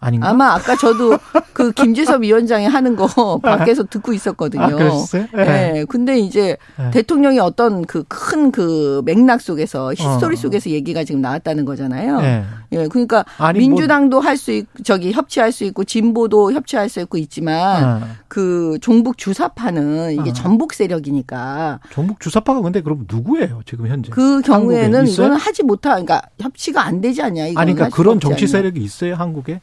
아닌가? 0.00 0.30
아마 0.30 0.54
아까 0.54 0.74
저도 0.76 1.18
그 1.52 1.72
김재섭 1.72 2.22
위원장이 2.22 2.66
하는 2.66 2.96
거 2.96 3.06
밖에서 3.42 3.84
듣고 3.84 4.12
있었거든요. 4.14 4.62
아, 4.62 4.68
그러셨어요? 4.68 5.26
예. 5.36 5.44
네. 5.44 5.84
근데 5.88 6.18
이제 6.18 6.56
예. 6.80 6.90
대통령이 6.90 7.38
어떤 7.38 7.84
그큰그 7.84 9.02
맥락 9.04 9.40
속에서 9.42 9.92
history 9.92 10.34
어. 10.34 10.36
속에서 10.36 10.70
얘기가 10.70 11.04
지금 11.04 11.20
나왔다는 11.20 11.64
거잖아요. 11.64 12.20
예. 12.22 12.44
예, 12.72 12.88
그러니까 12.88 13.24
아니, 13.38 13.58
뭐- 13.58 13.68
민주당도 13.68 14.20
할수 14.20 14.52
있, 14.52 14.66
저기 14.84 15.12
협치할 15.12 15.52
수 15.52 15.64
있고 15.64 15.84
진보도 15.84 16.52
협치할 16.52 16.88
수 16.88 17.00
있고 17.00 17.18
있지만 17.18 17.84
어. 18.02 18.06
그 18.28 18.78
종북 18.80 19.18
주사파는 19.18 20.12
이게 20.12 20.30
어. 20.30 20.32
전북 20.32 20.72
세력이니까 20.72 21.80
종북 21.90 22.20
주사파가 22.20 22.60
근데 22.62 22.80
그럼 22.80 23.06
누구예요 23.10 23.60
지금 23.66 23.86
현재? 23.88 24.10
그 24.10 24.40
경우에는? 24.40 25.06
이거는 25.08 25.36
하지 25.36 25.62
못하, 25.62 25.90
그러니까 25.90 26.22
협치가 26.40 26.82
안 26.84 27.00
되지 27.00 27.20
않냐 27.22 27.46
이거. 27.48 27.60
아니 27.60 27.74
그러니까 27.74 27.94
그런 27.94 28.18
정치 28.20 28.46
세력이 28.46 28.80
있어요 28.80 29.14
한국에? 29.16 29.60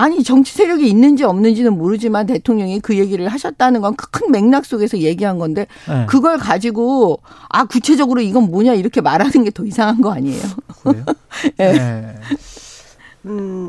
아니 0.00 0.22
정치 0.24 0.54
세력이 0.54 0.88
있는지 0.88 1.24
없는지는 1.24 1.76
모르지만 1.76 2.26
대통령이 2.26 2.80
그 2.80 2.96
얘기를 2.98 3.28
하셨다는 3.28 3.80
건 3.82 3.94
큰 4.12 4.30
맥락 4.32 4.64
속에서 4.64 4.98
얘기한 4.98 5.38
건데 5.38 5.66
예. 5.90 6.06
그걸 6.06 6.38
가지고 6.38 7.20
아 7.48 7.64
구체적으로 7.66 8.20
이건 8.22 8.44
뭐냐 8.50 8.72
이렇게 8.74 9.00
말하는 9.00 9.44
게 9.44 9.50
더 9.50 9.64
이상한 9.64 10.00
거 10.00 10.12
아니에요? 10.12 10.40
그래요? 10.82 11.04
예. 11.60 11.64
예. 11.76 12.14
음, 13.26 13.68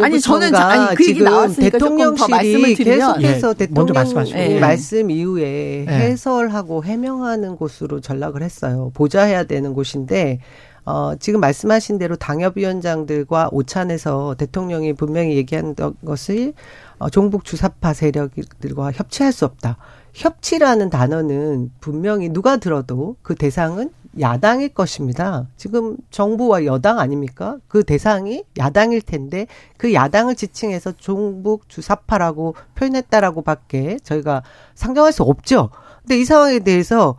아니, 0.00 0.20
저는 0.20 0.50
자- 0.50 0.66
아니, 0.66 0.96
그 0.96 1.06
얘기 1.06 1.22
나왔으니까 1.22 1.78
대통령실이 1.78 2.74
드리면- 2.74 2.84
계속해서 2.84 3.50
예, 3.50 3.54
대통령 3.54 3.74
먼저 3.74 3.92
말씀하시고. 3.94 4.38
예. 4.38 4.58
말씀 4.58 5.10
이후에 5.10 5.86
예. 5.88 5.92
해설하고 5.92 6.82
해명하는 6.82 7.56
곳으로 7.56 8.00
전락을 8.00 8.42
했어요. 8.42 8.90
보좌해야 8.94 9.44
되는 9.44 9.72
곳인데 9.74 10.40
어, 10.88 11.14
지금 11.16 11.40
말씀하신 11.40 11.98
대로 11.98 12.16
당협위원장들과 12.16 13.50
오찬에서 13.52 14.36
대통령이 14.38 14.94
분명히 14.94 15.36
얘기한 15.36 15.74
것을 16.02 16.54
어, 16.98 17.10
종북 17.10 17.44
주사파 17.44 17.92
세력들과 17.92 18.92
협치할 18.92 19.30
수 19.34 19.44
없다. 19.44 19.76
협치라는 20.14 20.88
단어는 20.88 21.72
분명히 21.80 22.30
누가 22.30 22.56
들어도 22.56 23.16
그 23.20 23.34
대상은 23.34 23.90
야당일 24.18 24.70
것입니다. 24.70 25.46
지금 25.58 25.98
정부와 26.10 26.64
여당 26.64 26.98
아닙니까? 26.98 27.58
그 27.68 27.84
대상이 27.84 28.44
야당일 28.56 29.02
텐데 29.02 29.46
그 29.76 29.92
야당을 29.92 30.36
지칭해서 30.36 30.92
종북 30.96 31.68
주사파라고 31.68 32.54
표현했다라고 32.76 33.42
밖에 33.42 33.98
저희가 34.02 34.42
상정할 34.74 35.12
수 35.12 35.22
없죠. 35.22 35.68
근데 36.00 36.18
이 36.18 36.24
상황에 36.24 36.60
대해서 36.60 37.16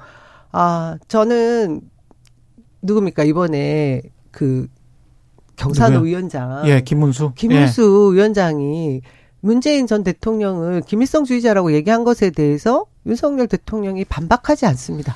아, 0.51 0.97
저는 1.08 1.82
누굽니까? 2.81 3.23
이번에 3.23 4.01
그 4.31 4.67
누구요? 5.95 5.99
위원장 6.01 6.63
예, 6.67 6.81
김문수. 6.81 7.33
김문수 7.35 8.11
위원장이 8.13 9.01
문재인 9.41 9.87
전 9.87 10.03
대통령을 10.03 10.81
김일성주의자라고 10.81 11.73
얘기한 11.73 12.03
것에 12.03 12.29
대해서 12.29 12.85
윤석열 13.05 13.47
대통령이 13.47 14.05
반박하지 14.05 14.65
않습니다. 14.65 15.15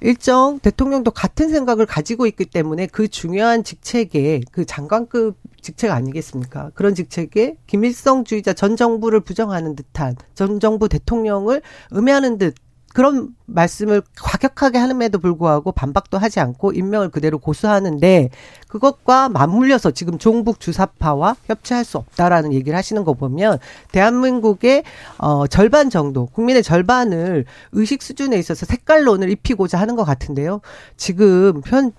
일정 0.00 0.58
대통령도 0.60 1.10
같은 1.10 1.48
생각을 1.48 1.86
가지고 1.86 2.26
있기 2.26 2.44
때문에 2.44 2.86
그 2.86 3.08
중요한 3.08 3.64
직책에 3.64 4.42
그 4.52 4.66
장관급 4.66 5.36
직책 5.62 5.90
아니겠습니까? 5.90 6.70
그런 6.74 6.94
직책에 6.94 7.56
김일성주의자 7.66 8.52
전 8.52 8.76
정부를 8.76 9.20
부정하는 9.20 9.74
듯한 9.74 10.16
전 10.34 10.60
정부 10.60 10.88
대통령을 10.88 11.62
음해하는 11.94 12.36
듯 12.36 12.54
그런 12.96 13.28
말씀을 13.44 14.00
과격하게 14.18 14.78
하는에도 14.78 15.18
불구하고 15.18 15.70
반박도 15.70 16.16
하지 16.16 16.40
않고 16.40 16.72
임명을 16.72 17.10
그대로 17.10 17.38
고수하는데 17.38 18.30
그것과 18.68 19.28
맞물려서 19.28 19.90
지금 19.90 20.16
종북 20.16 20.60
주사파와 20.60 21.36
협치할 21.44 21.84
수 21.84 21.98
없다라는 21.98 22.54
얘기를 22.54 22.74
하시는 22.74 23.04
거 23.04 23.12
보면 23.12 23.58
대한민국의 23.92 24.84
어 25.18 25.46
절반 25.46 25.90
정도 25.90 26.24
국민의 26.24 26.62
절반을 26.62 27.44
의식 27.72 28.00
수준에 28.00 28.38
있어서 28.38 28.64
색깔론을 28.64 29.28
입히고자 29.28 29.78
하는 29.78 29.94
것 29.94 30.04
같은데요. 30.04 30.62
지금 30.96 31.60
현 31.66 31.92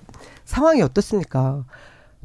상황이 0.45 0.81
어떻습니까? 0.81 1.63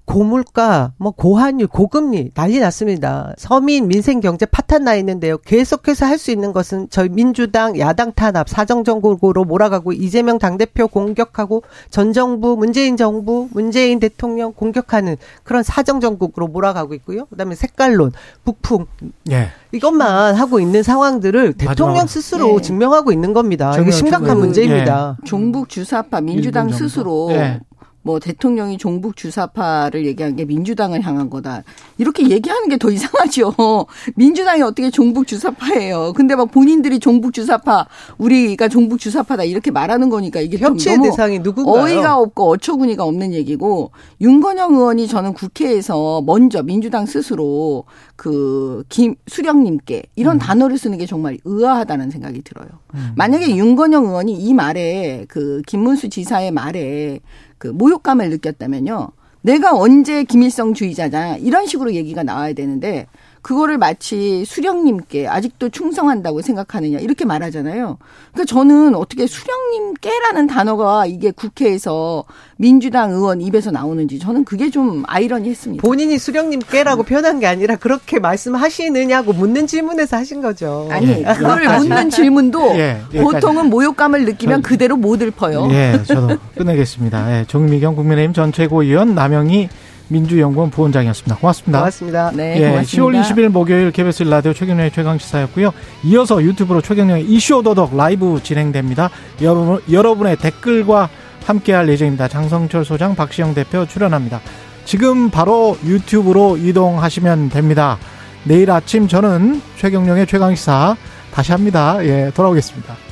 고물가, 0.04 0.92
뭐 0.98 1.12
고환율, 1.12 1.68
고금리 1.68 2.32
난리 2.34 2.58
났습니다. 2.58 3.32
서민 3.38 3.88
민생 3.88 4.20
경제 4.20 4.46
파탄 4.46 4.84
나 4.84 4.94
있는데요. 4.96 5.38
계속해서 5.38 6.06
할 6.06 6.18
수 6.18 6.30
있는 6.30 6.52
것은 6.52 6.88
저희 6.90 7.08
민주당 7.08 7.78
야당 7.78 8.12
탄압, 8.12 8.48
사정 8.48 8.84
정국으로 8.84 9.44
몰아가고 9.44 9.92
이재명 9.92 10.38
당대표 10.38 10.86
공격하고 10.86 11.62
전 11.90 12.12
정부, 12.12 12.56
문재인 12.56 12.96
정부, 12.96 13.48
문재인 13.52 13.98
대통령 13.98 14.52
공격하는 14.52 15.16
그런 15.42 15.62
사정 15.62 16.00
정국으로 16.00 16.46
몰아가고 16.48 16.94
있고요. 16.94 17.26
그다음에 17.26 17.54
색깔론, 17.54 18.12
북풍 18.44 18.86
예. 19.30 19.48
이것만 19.72 20.34
하고 20.34 20.60
있는 20.60 20.82
상황들을 20.82 21.54
대통령 21.54 21.94
마지막으로. 21.94 22.06
스스로 22.06 22.56
네. 22.56 22.62
증명하고 22.62 23.10
있는 23.12 23.32
겁니다. 23.32 23.76
이게 23.80 23.90
심각한 23.90 24.38
문제입니다. 24.38 25.16
종북 25.24 25.68
주사파 25.68 26.20
민주당. 26.20 26.70
스스로 26.70 27.30
예. 27.32 27.60
뭐 28.02 28.18
대통령이 28.18 28.78
종북 28.78 29.16
주사파를 29.16 30.04
얘기한 30.06 30.36
게 30.36 30.44
민주당을 30.44 31.02
향한 31.02 31.30
거다. 31.30 31.62
이렇게 31.98 32.28
얘기하는 32.28 32.68
게 32.68 32.76
더 32.76 32.90
이상하죠. 32.90 33.54
민주당이 34.16 34.62
어떻게 34.62 34.90
종북 34.90 35.26
주사파예요. 35.28 36.12
근데 36.16 36.34
막 36.34 36.50
본인들이 36.50 36.98
종북 36.98 37.32
주사파, 37.32 37.86
우리가 38.18 38.66
종북 38.68 38.98
주사파다 38.98 39.44
이렇게 39.44 39.70
말하는 39.70 40.08
거니까 40.08 40.40
이게 40.40 40.58
좀 40.58 40.72
협치의 40.72 41.00
대상이 41.02 41.38
누군가요? 41.38 41.84
어이가 41.84 42.16
없고 42.18 42.48
어처구니가 42.50 43.04
없는 43.04 43.32
얘기고 43.34 43.92
윤건영 44.20 44.74
의원이 44.74 45.06
저는 45.06 45.32
국회에서 45.34 46.22
먼저 46.22 46.62
민주당 46.62 47.06
스스로 47.06 47.84
그 48.16 48.82
김 48.88 49.14
수령님께 49.26 50.02
이런 50.16 50.38
단어를 50.38 50.76
쓰는 50.78 50.98
게 50.98 51.06
정말 51.06 51.38
의아하다는 51.44 52.10
생각이 52.10 52.42
들어요. 52.42 52.68
만약에 53.16 53.56
윤건영 53.56 54.04
의원이 54.06 54.32
이 54.34 54.54
말에 54.54 55.24
그 55.28 55.62
김문수 55.66 56.08
지사의 56.08 56.50
말에 56.50 57.20
그 57.62 57.68
모욕감을 57.68 58.29
느꼈다면요. 58.31 59.12
내가 59.42 59.77
언제 59.79 60.25
김일성주의자냐 60.25 61.37
이런 61.37 61.66
식으로 61.66 61.94
얘기가 61.94 62.25
나와야 62.25 62.55
되는데 62.55 63.07
그거를 63.42 63.76
마치 63.76 64.44
수령님께 64.44 65.26
아직도 65.26 65.68
충성한다고 65.68 66.42
생각하느냐 66.42 66.98
이렇게 67.00 67.24
말하잖아요. 67.24 67.98
그러니까 68.33 68.44
저는 68.55 68.94
어떻게 68.94 69.26
수령님께라는 69.26 70.46
단어가 70.46 71.07
이게 71.07 71.33
국회에서 71.33 72.24
민주당 72.57 73.11
의원 73.11 73.40
입에서 73.40 73.72
나오는지 73.72 74.20
저는 74.20 74.44
그게 74.44 74.70
좀 74.70 75.02
아이러니했습니다. 75.09 75.83
본인이 75.83 76.18
수령님께라고 76.18 77.02
표현한 77.02 77.40
게 77.40 77.46
아니라 77.46 77.74
그렇게 77.74 78.20
말씀하시느냐고 78.20 79.33
묻는 79.33 79.66
질문에서 79.66 80.16
하신 80.16 80.40
거죠. 80.40 80.88
아니 80.90 81.09
예, 81.09 81.24
그걸. 81.37 81.62
묻는 81.78 82.11
질문도 82.11 82.76
예. 82.76 83.00
보통은 83.12 83.70
모욕감을 83.70 84.24
느끼면 84.24 84.62
그대로 84.62 84.96
못 84.96 85.20
읊어요. 85.20 85.68
예, 85.72 86.00
저도 86.07 86.37
끝내겠습니다. 86.57 87.40
예, 87.40 87.44
정미경 87.48 87.96
국민의힘 87.96 88.33
전 88.33 88.52
최고위원 88.52 89.14
남영희 89.14 89.68
민주연구원 90.12 90.70
부원장이었습니다. 90.70 91.37
고맙습니다. 91.37 91.79
고맙습니다. 91.79 92.31
네, 92.33 92.57
예, 92.61 92.70
고맙습니다. 92.70 93.03
10월 93.03 93.22
20일 93.22 93.48
목요일 93.48 93.90
KBS 93.90 94.25
라디오 94.25 94.53
최경련의 94.53 94.92
최강시사였고요. 94.92 95.72
이어서 96.05 96.42
유튜브로 96.42 96.81
최경련의 96.81 97.25
이슈 97.25 97.57
오더덕 97.57 97.96
라이브 97.96 98.40
진행됩니다. 98.42 99.11
여러분, 99.40 99.81
여러분의 99.90 100.37
댓글과 100.37 101.09
함께할 101.46 101.88
예정입니다. 101.88 102.29
장성철 102.29 102.85
소장, 102.85 103.14
박시영 103.14 103.55
대표 103.55 103.87
출연합니다. 103.87 104.40
지금 104.85 105.31
바로 105.31 105.77
유튜브로 105.85 106.57
이동하시면 106.57 107.51
됩니다. 107.51 107.98
내일 108.44 108.70
아침 108.70 109.09
저는 109.09 109.61
최경령의 109.79 110.27
최강시사 110.27 110.96
다시 111.33 111.53
합니다. 111.53 112.05
예, 112.05 112.31
돌아오겠습니다. 112.35 113.12